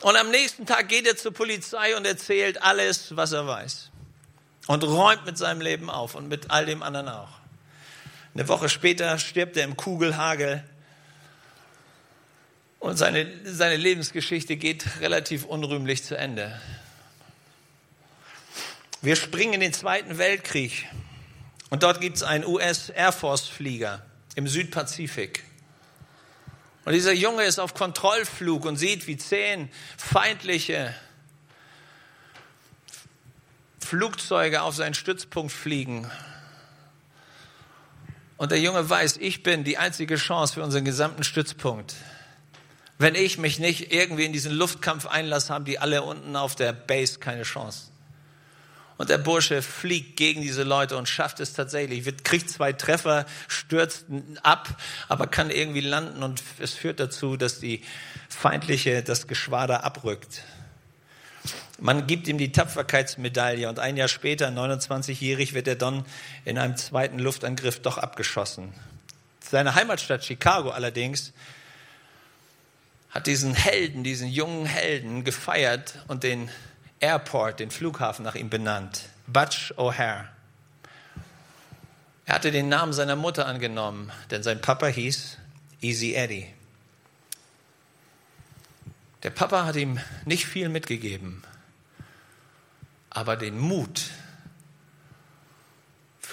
Und 0.01 0.17
am 0.17 0.31
nächsten 0.31 0.67
Tag 0.67 0.89
geht 0.89 1.07
er 1.07 1.17
zur 1.17 1.33
Polizei 1.33 1.97
und 1.97 2.07
erzählt 2.07 2.63
alles, 2.63 3.17
was 3.17 3.33
er 3.33 3.47
weiß. 3.47 3.91
Und 4.67 4.85
räumt 4.85 5.25
mit 5.25 5.39
seinem 5.39 5.61
Leben 5.61 5.91
auf 5.91 6.15
und 6.15 6.29
mit 6.29 6.51
all 6.51 6.67
dem 6.67 6.83
anderen 6.83 7.09
auch. 7.09 7.31
Eine 8.35 8.49
Woche 8.49 8.69
später 8.69 9.19
stirbt 9.19 9.57
er 9.57 9.65
im 9.65 9.77
Kugelhagel 9.77 10.63
und 12.81 12.97
seine, 12.97 13.27
seine 13.45 13.77
Lebensgeschichte 13.77 14.57
geht 14.57 15.01
relativ 15.01 15.45
unrühmlich 15.45 16.05
zu 16.05 16.17
Ende. 16.17 16.61
Wir 19.01 19.17
springen 19.17 19.55
in 19.55 19.61
den 19.61 19.73
Zweiten 19.73 20.19
Weltkrieg 20.19 20.87
und 21.71 21.83
dort 21.83 22.01
gibt 22.01 22.17
es 22.17 22.23
einen 22.23 22.45
US 22.45 22.91
Air 22.91 23.13
Force 23.13 23.49
Flieger 23.49 24.05
im 24.35 24.47
Südpazifik. 24.47 25.46
Und 26.87 26.93
dieser 26.93 27.13
Junge 27.13 27.43
ist 27.43 27.59
auf 27.59 27.75
Kontrollflug 27.75 28.65
und 28.65 28.77
sieht, 28.77 29.09
wie 29.09 29.17
zehn 29.17 29.69
feindliche 29.99 30.95
Flugzeuge 33.81 34.63
auf 34.63 34.77
seinen 34.77 34.95
Stützpunkt 34.95 35.51
fliegen. 35.51 36.09
Und 38.37 38.53
der 38.53 38.61
Junge 38.61 38.89
weiß, 38.89 39.17
ich 39.17 39.43
bin 39.43 39.65
die 39.65 39.79
einzige 39.79 40.15
Chance 40.15 40.55
für 40.55 40.63
unseren 40.63 40.85
gesamten 40.85 41.25
Stützpunkt. 41.25 41.97
Wenn 42.99 43.17
ich 43.17 43.37
mich 43.37 43.59
nicht 43.59 43.93
irgendwie 43.93 44.25
in 44.25 44.33
diesen 44.33 44.53
Luftkampf 44.53 45.07
einlasse, 45.07 45.53
haben 45.53 45.65
die 45.65 45.81
alle 45.81 46.03
unten 46.03 46.37
auf 46.37 46.55
der 46.55 46.73
Base 46.73 47.19
keine 47.19 47.43
Chance. 47.43 47.89
Und 48.99 49.11
der 49.11 49.19
Bursche 49.19 49.61
fliegt 49.61 50.17
gegen 50.17 50.41
diese 50.41 50.63
Leute 50.63 50.97
und 50.97 51.09
schafft 51.09 51.41
es 51.41 51.53
tatsächlich. 51.53 52.07
Wird, 52.07 52.25
kriegt 52.25 52.49
zwei 52.49 52.73
Treffer, 52.73 53.27
stürzt 53.47 54.07
ab, 54.43 54.81
aber 55.09 55.27
kann 55.27 55.51
irgendwie 55.51 55.83
landen 55.83 56.23
und 56.23 56.43
es 56.59 56.73
führt 56.73 56.99
dazu, 56.99 57.37
dass 57.37 57.61
die 57.61 57.83
feindliche, 58.29 59.03
das 59.03 59.27
Geschwader 59.27 59.85
abrückt. 59.85 60.43
Man 61.79 62.07
gibt 62.07 62.27
ihm 62.27 62.39
die 62.39 62.53
Tapferkeitsmedaille 62.53 63.69
und 63.69 63.79
ein 63.79 63.99
Jahr 63.99 64.09
später, 64.09 64.49
29-jährig, 64.49 65.53
wird 65.53 65.69
er 65.69 65.77
dann 65.77 66.07
in 66.47 66.57
einem 66.57 66.77
zweiten 66.77 67.19
Luftangriff 67.19 67.81
doch 67.81 67.99
abgeschossen. 67.99 68.73
Seine 69.41 69.75
Heimatstadt 69.75 70.25
Chicago 70.25 70.71
allerdings 70.71 71.35
hat 73.11 73.27
diesen 73.27 73.55
Helden, 73.55 74.05
diesen 74.05 74.29
jungen 74.29 74.65
Helden 74.65 75.23
gefeiert 75.23 75.99
und 76.09 76.23
den 76.23 76.51
Airport, 77.01 77.61
den 77.61 77.71
Flughafen 77.71 78.25
nach 78.25 78.35
ihm 78.35 78.51
benannt. 78.51 79.09
Butch 79.27 79.73
O'Hare. 79.77 80.27
Er 82.25 82.35
hatte 82.35 82.51
den 82.51 82.69
Namen 82.69 82.93
seiner 82.93 83.17
Mutter 83.17 83.47
angenommen, 83.47 84.11
denn 84.31 84.43
sein 84.43 84.61
Papa 84.61 84.87
hieß 84.87 85.39
Easy 85.81 86.15
Eddie. 86.15 86.53
Der 89.23 89.31
Papa 89.31 89.65
hat 89.65 89.77
ihm 89.77 89.99
nicht 90.25 90.47
viel 90.47 90.69
mitgegeben, 90.69 91.43
aber 93.11 93.37
den 93.37 93.59
Mut, 93.59 94.11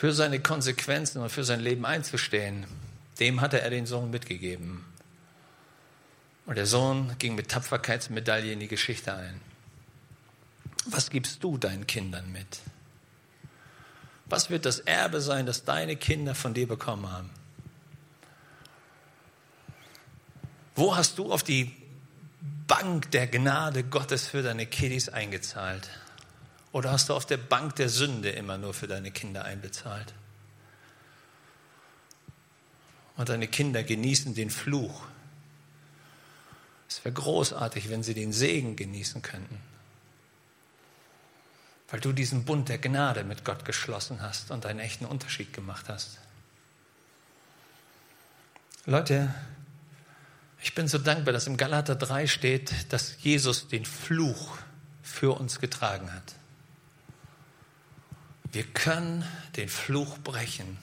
für 0.04 0.12
seine 0.12 0.41
Konsequenzen 0.41 1.21
und 1.21 1.30
für 1.30 1.43
sein 1.43 1.60
Leben 1.60 1.86
einzustehen, 1.86 2.65
dem 3.19 3.39
hatte 3.39 3.62
er 3.62 3.69
den 3.69 3.86
Sohn 3.86 4.10
mitgegeben. 4.10 4.84
Und 6.45 6.58
der 6.58 6.65
Sohn 6.65 7.15
ging 7.19 7.36
mit 7.36 7.49
Tapferkeitsmedaille 7.49 8.52
in 8.52 8.60
die 8.60 8.67
Geschichte 8.67 9.13
ein. 9.13 9.39
Was 10.86 11.10
gibst 11.10 11.43
du 11.43 11.58
deinen 11.58 11.88
Kindern 11.88 12.32
mit? 12.32 12.60
Was 14.26 14.50
wird 14.50 14.65
das 14.65 14.80
Erbe 14.80 15.22
sein, 15.22 15.46
das 15.46 15.63
deine 15.63 15.96
Kinder 15.96 16.36
von 16.36 16.54
dir 16.54 16.67
bekommen 16.67 17.10
haben? 17.12 17.30
Wo 20.76 20.96
hast 20.96 21.17
du 21.17 21.32
auf 21.32 21.43
die 21.43 21.72
Bank 22.67 23.12
der 23.12 23.28
Gnade 23.28 23.84
Gottes 23.84 24.28
für 24.28 24.41
deine 24.41 24.65
Kiddies 24.65 25.10
eingezahlt? 25.10 25.89
Oder 26.72 26.91
hast 26.91 27.10
du 27.10 27.13
auf 27.13 27.26
der 27.26 27.38
Bank 27.38 27.76
der 27.76 27.89
Sünde 27.89 28.30
immer 28.30 28.58
nur 28.58 28.74
für 28.74 28.88
deine 28.88 29.12
Kinder 29.12 29.46
einbezahlt? 29.46 30.13
Und 33.15 33.30
deine 33.30 33.48
Kinder 33.48 33.84
genießen 33.84 34.34
den 34.34 34.50
Fluch 34.50 35.04
es 36.93 37.04
wäre 37.04 37.15
großartig, 37.15 37.89
wenn 37.89 38.04
sie 38.04 38.13
den 38.13 38.32
Segen 38.32 38.76
genießen 38.76 39.24
könnten, 39.24 39.58
weil 41.93 41.99
du 41.99 42.12
diesen 42.12 42.43
Bund 42.43 42.69
der 42.69 42.79
Gnade 42.79 43.23
mit 43.23 43.45
Gott 43.45 43.65
geschlossen 43.65 44.23
hast 44.23 44.49
und 44.49 44.65
einen 44.65 44.79
echten 44.79 45.06
Unterschied 45.06 45.53
gemacht 45.53 45.89
hast. 45.89 46.17
Leute, 48.88 49.32
ich 50.60 50.73
bin 50.73 50.88
so 50.88 50.97
dankbar, 50.97 51.34
dass 51.34 51.45
im 51.45 51.56
Galater 51.56 51.93
3 51.93 52.25
steht, 52.25 52.91
dass 52.91 53.21
Jesus 53.21 53.67
den 53.67 53.86
Fluch 53.86 54.58
für 55.03 55.39
uns 55.39 55.60
getragen 55.60 56.12
hat. 56.12 56.34
Wir 58.51 58.63
können 58.63 59.23
den 59.56 59.69
Fluch 59.69 60.17
brechen 60.17 60.79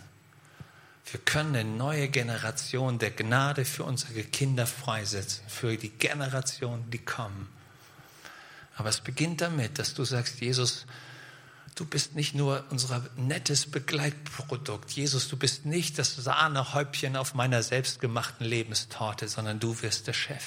wir 1.12 1.20
können 1.20 1.56
eine 1.56 1.68
neue 1.68 2.08
Generation 2.08 3.00
der 3.00 3.10
Gnade 3.10 3.64
für 3.64 3.82
unsere 3.82 4.22
Kinder 4.22 4.64
freisetzen, 4.64 5.42
für 5.48 5.76
die 5.76 5.88
Generationen, 5.88 6.88
die 6.90 6.98
kommen. 6.98 7.48
Aber 8.80 8.88
es 8.88 9.02
beginnt 9.02 9.42
damit, 9.42 9.78
dass 9.78 9.92
du 9.92 10.04
sagst, 10.04 10.40
Jesus, 10.40 10.86
du 11.74 11.84
bist 11.84 12.14
nicht 12.14 12.34
nur 12.34 12.64
unser 12.70 13.04
nettes 13.14 13.70
Begleitprodukt. 13.70 14.90
Jesus, 14.92 15.28
du 15.28 15.36
bist 15.36 15.66
nicht 15.66 15.98
das 15.98 16.16
Sahnehäubchen 16.16 17.14
auf 17.14 17.34
meiner 17.34 17.62
selbstgemachten 17.62 18.46
Lebenstorte, 18.46 19.28
sondern 19.28 19.60
du 19.60 19.82
wirst 19.82 20.06
der 20.06 20.14
Chef. 20.14 20.44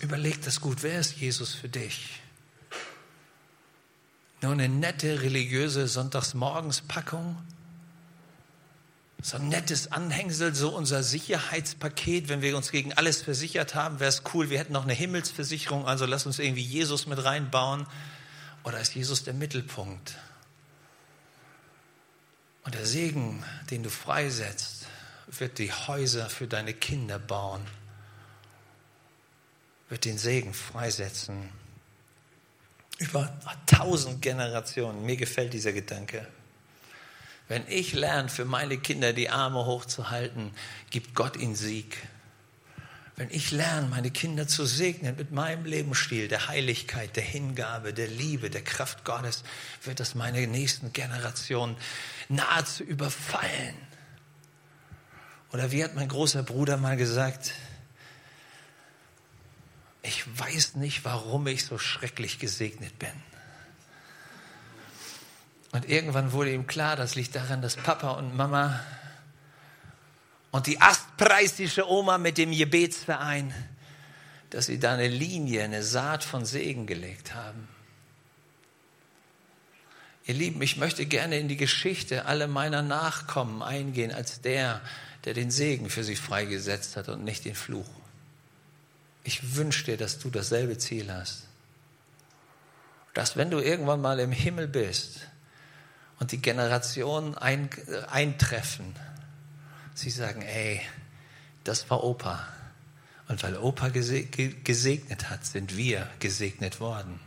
Überleg 0.00 0.40
das 0.40 0.62
gut, 0.62 0.82
wer 0.82 1.00
ist 1.00 1.18
Jesus 1.18 1.52
für 1.52 1.68
dich? 1.68 2.22
Nur 4.40 4.52
eine 4.52 4.70
nette 4.70 5.20
religiöse 5.20 5.86
Sonntagsmorgenspackung? 5.86 7.36
So 9.24 9.38
ein 9.38 9.48
nettes 9.48 9.90
Anhängsel, 9.90 10.54
so 10.54 10.76
unser 10.76 11.02
Sicherheitspaket, 11.02 12.28
wenn 12.28 12.42
wir 12.42 12.54
uns 12.58 12.70
gegen 12.70 12.92
alles 12.92 13.22
versichert 13.22 13.74
haben, 13.74 13.98
wäre 13.98 14.10
es 14.10 14.22
cool, 14.34 14.50
wir 14.50 14.58
hätten 14.58 14.74
noch 14.74 14.82
eine 14.82 14.92
Himmelsversicherung, 14.92 15.86
also 15.86 16.04
lass 16.04 16.26
uns 16.26 16.38
irgendwie 16.38 16.62
Jesus 16.62 17.06
mit 17.06 17.24
reinbauen. 17.24 17.86
Oder 18.64 18.80
ist 18.80 18.94
Jesus 18.94 19.24
der 19.24 19.32
Mittelpunkt? 19.32 20.18
Und 22.64 22.74
der 22.74 22.84
Segen, 22.84 23.42
den 23.70 23.82
du 23.82 23.88
freisetzt, 23.88 24.88
wird 25.26 25.56
die 25.56 25.72
Häuser 25.72 26.28
für 26.28 26.46
deine 26.46 26.74
Kinder 26.74 27.18
bauen, 27.18 27.62
wird 29.88 30.04
den 30.04 30.18
Segen 30.18 30.52
freisetzen. 30.52 31.48
Über 32.98 33.34
tausend 33.64 34.20
Generationen. 34.20 35.06
Mir 35.06 35.16
gefällt 35.16 35.54
dieser 35.54 35.72
Gedanke. 35.72 36.28
Wenn 37.48 37.66
ich 37.68 37.92
lerne, 37.92 38.28
für 38.28 38.44
meine 38.44 38.78
Kinder 38.78 39.12
die 39.12 39.28
Arme 39.28 39.66
hochzuhalten, 39.66 40.50
gibt 40.90 41.14
Gott 41.14 41.36
ihnen 41.36 41.54
Sieg. 41.54 41.98
Wenn 43.16 43.30
ich 43.30 43.52
lerne, 43.52 43.86
meine 43.88 44.10
Kinder 44.10 44.48
zu 44.48 44.66
segnen 44.66 45.16
mit 45.16 45.30
meinem 45.30 45.64
Lebensstil, 45.66 46.26
der 46.26 46.48
Heiligkeit, 46.48 47.14
der 47.14 47.22
Hingabe, 47.22 47.92
der 47.92 48.08
Liebe, 48.08 48.50
der 48.50 48.64
Kraft 48.64 49.04
Gottes, 49.04 49.44
wird 49.84 50.00
das 50.00 50.16
meine 50.16 50.46
nächsten 50.48 50.92
Generationen 50.92 51.76
nahezu 52.28 52.82
überfallen. 52.82 53.76
Oder 55.52 55.70
wie 55.70 55.84
hat 55.84 55.94
mein 55.94 56.08
großer 56.08 56.42
Bruder 56.42 56.76
mal 56.76 56.96
gesagt, 56.96 57.52
ich 60.02 60.24
weiß 60.38 60.74
nicht, 60.74 61.04
warum 61.04 61.46
ich 61.46 61.64
so 61.64 61.78
schrecklich 61.78 62.40
gesegnet 62.40 62.98
bin. 62.98 63.12
Und 65.74 65.88
irgendwann 65.88 66.30
wurde 66.30 66.52
ihm 66.52 66.68
klar, 66.68 66.94
das 66.94 67.16
liegt 67.16 67.34
daran, 67.34 67.60
dass 67.60 67.74
Papa 67.74 68.12
und 68.12 68.36
Mama 68.36 68.78
und 70.52 70.68
die 70.68 70.80
astpreisische 70.80 71.90
Oma 71.90 72.16
mit 72.16 72.38
dem 72.38 72.52
Gebetsverein, 72.52 73.52
dass 74.50 74.66
sie 74.66 74.78
da 74.78 74.92
eine 74.92 75.08
Linie, 75.08 75.64
eine 75.64 75.82
Saat 75.82 76.22
von 76.22 76.44
Segen 76.44 76.86
gelegt 76.86 77.34
haben. 77.34 77.66
Ihr 80.26 80.34
Lieben, 80.34 80.62
ich 80.62 80.76
möchte 80.76 81.06
gerne 81.06 81.40
in 81.40 81.48
die 81.48 81.56
Geschichte 81.56 82.26
aller 82.26 82.46
meiner 82.46 82.82
Nachkommen 82.82 83.60
eingehen 83.60 84.12
als 84.12 84.42
der, 84.42 84.80
der 85.24 85.34
den 85.34 85.50
Segen 85.50 85.90
für 85.90 86.04
sie 86.04 86.14
freigesetzt 86.14 86.96
hat 86.96 87.08
und 87.08 87.24
nicht 87.24 87.44
den 87.46 87.56
Fluch. 87.56 87.90
Ich 89.24 89.56
wünsche 89.56 89.86
dir, 89.86 89.96
dass 89.96 90.20
du 90.20 90.30
dasselbe 90.30 90.78
Ziel 90.78 91.12
hast. 91.12 91.48
Dass 93.12 93.36
wenn 93.36 93.50
du 93.50 93.58
irgendwann 93.58 94.00
mal 94.00 94.20
im 94.20 94.30
Himmel 94.30 94.68
bist 94.68 95.26
und 96.24 96.32
die 96.32 96.40
Generationen 96.40 97.34
ein, 97.34 97.68
eintreffen, 98.10 98.96
sie 99.92 100.08
sagen, 100.08 100.40
ey, 100.40 100.80
das 101.64 101.90
war 101.90 102.02
Opa. 102.02 102.48
Und 103.28 103.42
weil 103.42 103.58
Opa 103.58 103.90
gesegnet 103.90 105.28
hat, 105.28 105.44
sind 105.44 105.76
wir 105.76 106.08
gesegnet 106.20 106.80
worden. 106.80 107.20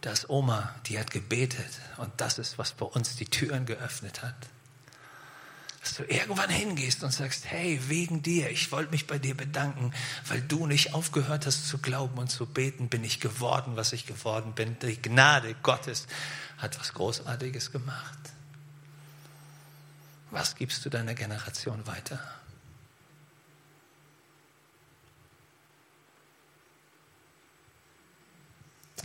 Das 0.00 0.30
Oma, 0.30 0.72
die 0.86 0.96
hat 0.96 1.10
gebetet 1.10 1.80
und 1.96 2.12
das 2.18 2.38
ist, 2.38 2.56
was 2.56 2.70
bei 2.70 2.86
uns 2.86 3.16
die 3.16 3.24
Türen 3.24 3.66
geöffnet 3.66 4.22
hat. 4.22 4.36
Dass 5.82 5.94
du 5.96 6.04
irgendwann 6.04 6.48
hingehst 6.48 7.02
und 7.02 7.10
sagst, 7.10 7.44
hey, 7.46 7.80
wegen 7.88 8.22
dir, 8.22 8.50
ich 8.50 8.70
wollte 8.70 8.92
mich 8.92 9.08
bei 9.08 9.18
dir 9.18 9.36
bedanken, 9.36 9.92
weil 10.28 10.40
du 10.40 10.66
nicht 10.66 10.94
aufgehört 10.94 11.44
hast 11.44 11.66
zu 11.66 11.78
glauben 11.78 12.18
und 12.18 12.28
zu 12.28 12.46
beten, 12.46 12.88
bin 12.88 13.02
ich 13.02 13.18
geworden, 13.18 13.72
was 13.74 13.92
ich 13.92 14.06
geworden 14.06 14.54
bin. 14.54 14.78
Die 14.78 15.02
Gnade 15.02 15.56
Gottes 15.62 16.06
hat 16.58 16.78
was 16.78 16.94
Großartiges 16.94 17.72
gemacht. 17.72 18.18
Was 20.30 20.54
gibst 20.54 20.84
du 20.84 20.88
deiner 20.88 21.14
Generation 21.14 21.84
weiter? 21.86 22.20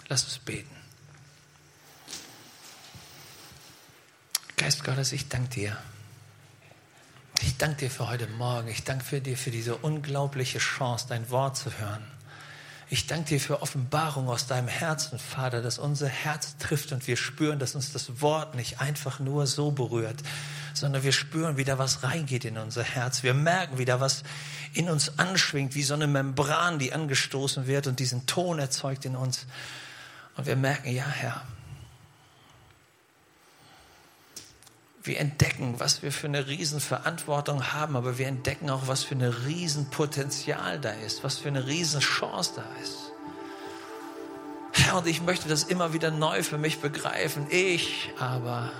Lass 0.09 0.23
uns 0.23 0.39
beten. 0.39 0.75
Geist 4.55 4.83
Gottes, 4.83 5.11
ich 5.11 5.27
danke 5.27 5.49
dir. 5.49 5.77
Ich 7.41 7.57
danke 7.57 7.77
dir 7.77 7.91
für 7.91 8.09
heute 8.09 8.27
Morgen. 8.27 8.67
Ich 8.67 8.83
danke 8.83 9.21
dir 9.21 9.37
für 9.37 9.51
diese 9.51 9.75
unglaubliche 9.75 10.59
Chance, 10.59 11.05
dein 11.09 11.29
Wort 11.29 11.57
zu 11.57 11.71
hören. 11.77 12.05
Ich 12.89 13.05
danke 13.05 13.29
dir 13.29 13.39
für 13.41 13.61
Offenbarung 13.61 14.29
aus 14.29 14.47
deinem 14.47 14.69
Herzen, 14.69 15.19
Vater, 15.19 15.61
dass 15.61 15.77
unser 15.77 16.07
Herz 16.07 16.55
trifft 16.57 16.93
und 16.93 17.05
wir 17.05 17.17
spüren, 17.17 17.59
dass 17.59 17.75
uns 17.75 17.91
das 17.91 18.21
Wort 18.21 18.55
nicht 18.55 18.79
einfach 18.79 19.19
nur 19.19 19.45
so 19.45 19.71
berührt, 19.71 20.23
sondern 20.73 21.03
wir 21.03 21.11
spüren, 21.11 21.57
wie 21.57 21.65
da 21.65 21.77
was 21.77 22.03
reingeht 22.03 22.45
in 22.45 22.57
unser 22.57 22.83
Herz. 22.83 23.23
Wir 23.23 23.33
merken, 23.33 23.77
wie 23.77 23.85
da 23.85 23.99
was 23.99 24.23
in 24.73 24.89
uns 24.89 25.19
anschwingt, 25.19 25.75
wie 25.75 25.83
so 25.83 25.95
eine 25.95 26.07
Membran, 26.07 26.79
die 26.79 26.93
angestoßen 26.93 27.67
wird 27.67 27.87
und 27.87 27.99
diesen 27.99 28.25
Ton 28.25 28.57
erzeugt 28.57 29.03
in 29.03 29.17
uns. 29.17 29.47
Und 30.37 30.45
wir 30.45 30.55
merken, 30.55 30.89
ja, 30.89 31.05
Herr, 31.05 31.41
wir 35.07 35.19
entdecken, 35.19 35.75
was 35.77 36.03
wir 36.03 36.11
für 36.11 36.27
eine 36.27 36.47
Riesenverantwortung 36.47 37.73
haben, 37.73 37.95
aber 37.95 38.17
wir 38.17 38.27
entdecken 38.27 38.69
auch, 38.69 38.87
was 38.87 39.03
für 39.03 39.15
ein 39.15 39.21
Riesenpotenzial 39.21 40.79
da 40.79 40.91
ist, 40.91 41.23
was 41.23 41.37
für 41.37 41.47
eine 41.47 41.65
Riesenchance 41.65 42.53
da 42.55 42.65
ist. 42.83 43.13
Herr, 44.73 44.97
und 44.97 45.07
ich 45.07 45.21
möchte 45.21 45.49
das 45.49 45.63
immer 45.63 45.93
wieder 45.93 46.11
neu 46.11 46.43
für 46.43 46.57
mich 46.57 46.79
begreifen. 46.79 47.47
Ich 47.49 48.11
aber 48.19 48.71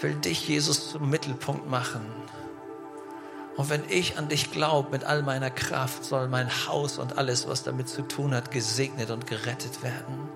will 0.00 0.14
dich, 0.14 0.48
Jesus, 0.48 0.90
zum 0.90 1.08
Mittelpunkt 1.08 1.70
machen. 1.70 2.04
Und 3.56 3.70
wenn 3.70 3.82
ich 3.88 4.18
an 4.18 4.28
dich 4.28 4.50
glaube 4.50 4.90
mit 4.90 5.04
all 5.04 5.22
meiner 5.22 5.50
Kraft, 5.50 6.04
soll 6.04 6.28
mein 6.28 6.50
Haus 6.66 6.98
und 6.98 7.16
alles, 7.16 7.48
was 7.48 7.62
damit 7.62 7.88
zu 7.88 8.02
tun 8.02 8.34
hat, 8.34 8.50
gesegnet 8.50 9.10
und 9.10 9.26
gerettet 9.26 9.82
werden. 9.82 10.28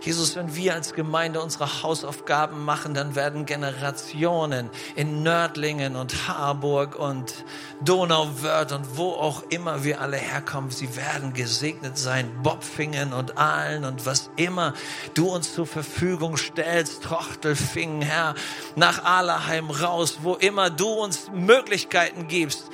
Jesus, 0.00 0.36
wenn 0.36 0.54
wir 0.54 0.74
als 0.74 0.94
Gemeinde 0.94 1.40
unsere 1.40 1.82
Hausaufgaben 1.82 2.64
machen, 2.64 2.94
dann 2.94 3.16
werden 3.16 3.46
Generationen 3.46 4.70
in 4.94 5.22
Nördlingen 5.22 5.96
und 5.96 6.28
Harburg 6.28 6.96
und 6.96 7.44
Donauwörth 7.84 8.72
und 8.72 8.96
wo 8.96 9.10
auch 9.10 9.42
immer 9.50 9.82
wir 9.82 10.00
alle 10.00 10.16
herkommen, 10.16 10.70
sie 10.70 10.96
werden 10.96 11.32
gesegnet 11.32 11.98
sein. 11.98 12.30
Bobfingen 12.42 13.12
und 13.12 13.38
Aalen 13.38 13.84
und 13.84 14.06
was 14.06 14.30
immer 14.36 14.72
du 15.14 15.28
uns 15.28 15.52
zur 15.52 15.66
Verfügung 15.66 16.36
stellst, 16.36 17.02
Trochtelfingen, 17.02 18.02
Herr, 18.02 18.34
nach 18.76 19.04
Alerheim 19.04 19.70
raus, 19.70 20.18
wo 20.22 20.34
immer 20.34 20.70
du 20.70 20.88
uns 20.88 21.28
Möglichkeiten 21.32 22.28
gibst 22.28 22.70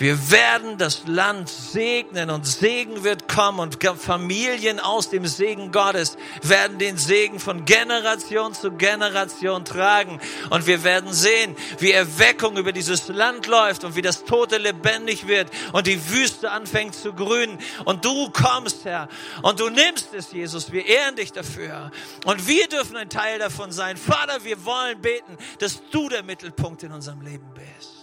wir 0.00 0.30
werden 0.30 0.78
das 0.78 1.06
Land 1.06 1.50
segnen 1.50 2.30
und 2.30 2.46
Segen 2.46 3.04
wird 3.04 3.28
kommen 3.28 3.60
und 3.60 3.78
Familien 3.98 4.80
aus 4.80 5.10
dem 5.10 5.26
Segen 5.26 5.72
Gottes 5.72 6.16
werden 6.40 6.78
den 6.78 6.96
Segen 6.96 7.38
von 7.38 7.66
Generation 7.66 8.54
zu 8.54 8.72
Generation 8.72 9.62
tragen. 9.66 10.18
Und 10.48 10.66
wir 10.66 10.84
werden 10.84 11.12
sehen, 11.12 11.54
wie 11.80 11.92
Erweckung 11.92 12.56
über 12.56 12.72
dieses 12.72 13.08
Land 13.08 13.46
läuft 13.46 13.84
und 13.84 13.94
wie 13.94 14.00
das 14.00 14.24
Tote 14.24 14.56
lebendig 14.56 15.28
wird 15.28 15.50
und 15.74 15.86
die 15.86 16.00
Wüste 16.08 16.50
anfängt 16.50 16.94
zu 16.94 17.12
grünen. 17.12 17.58
Und 17.84 18.02
du 18.02 18.30
kommst, 18.30 18.86
Herr, 18.86 19.06
und 19.42 19.60
du 19.60 19.68
nimmst 19.68 20.14
es, 20.14 20.32
Jesus. 20.32 20.72
Wir 20.72 20.86
ehren 20.86 21.16
dich 21.16 21.32
dafür. 21.32 21.90
Und 22.24 22.48
wir 22.48 22.66
dürfen 22.68 22.96
ein 22.96 23.10
Teil 23.10 23.38
davon 23.38 23.70
sein. 23.70 23.98
Vater, 23.98 24.44
wir 24.44 24.64
wollen 24.64 24.98
beten, 25.02 25.36
dass 25.58 25.82
du 25.90 26.08
der 26.08 26.22
Mittelpunkt 26.22 26.84
in 26.84 26.92
unserem 26.92 27.20
Leben 27.20 27.52
bist. 27.52 27.99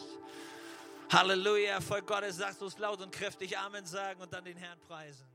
Halleluja, 1.11 1.79
Volk 1.81 2.05
Gottes, 2.05 2.37
sagst 2.37 2.61
du 2.61 2.65
es 2.65 2.77
laut 2.77 3.01
und 3.01 3.11
kräftig 3.11 3.57
Amen 3.57 3.85
sagen 3.85 4.21
und 4.21 4.31
dann 4.33 4.43
den 4.43 4.57
Herrn 4.57 4.79
preisen. 4.87 5.25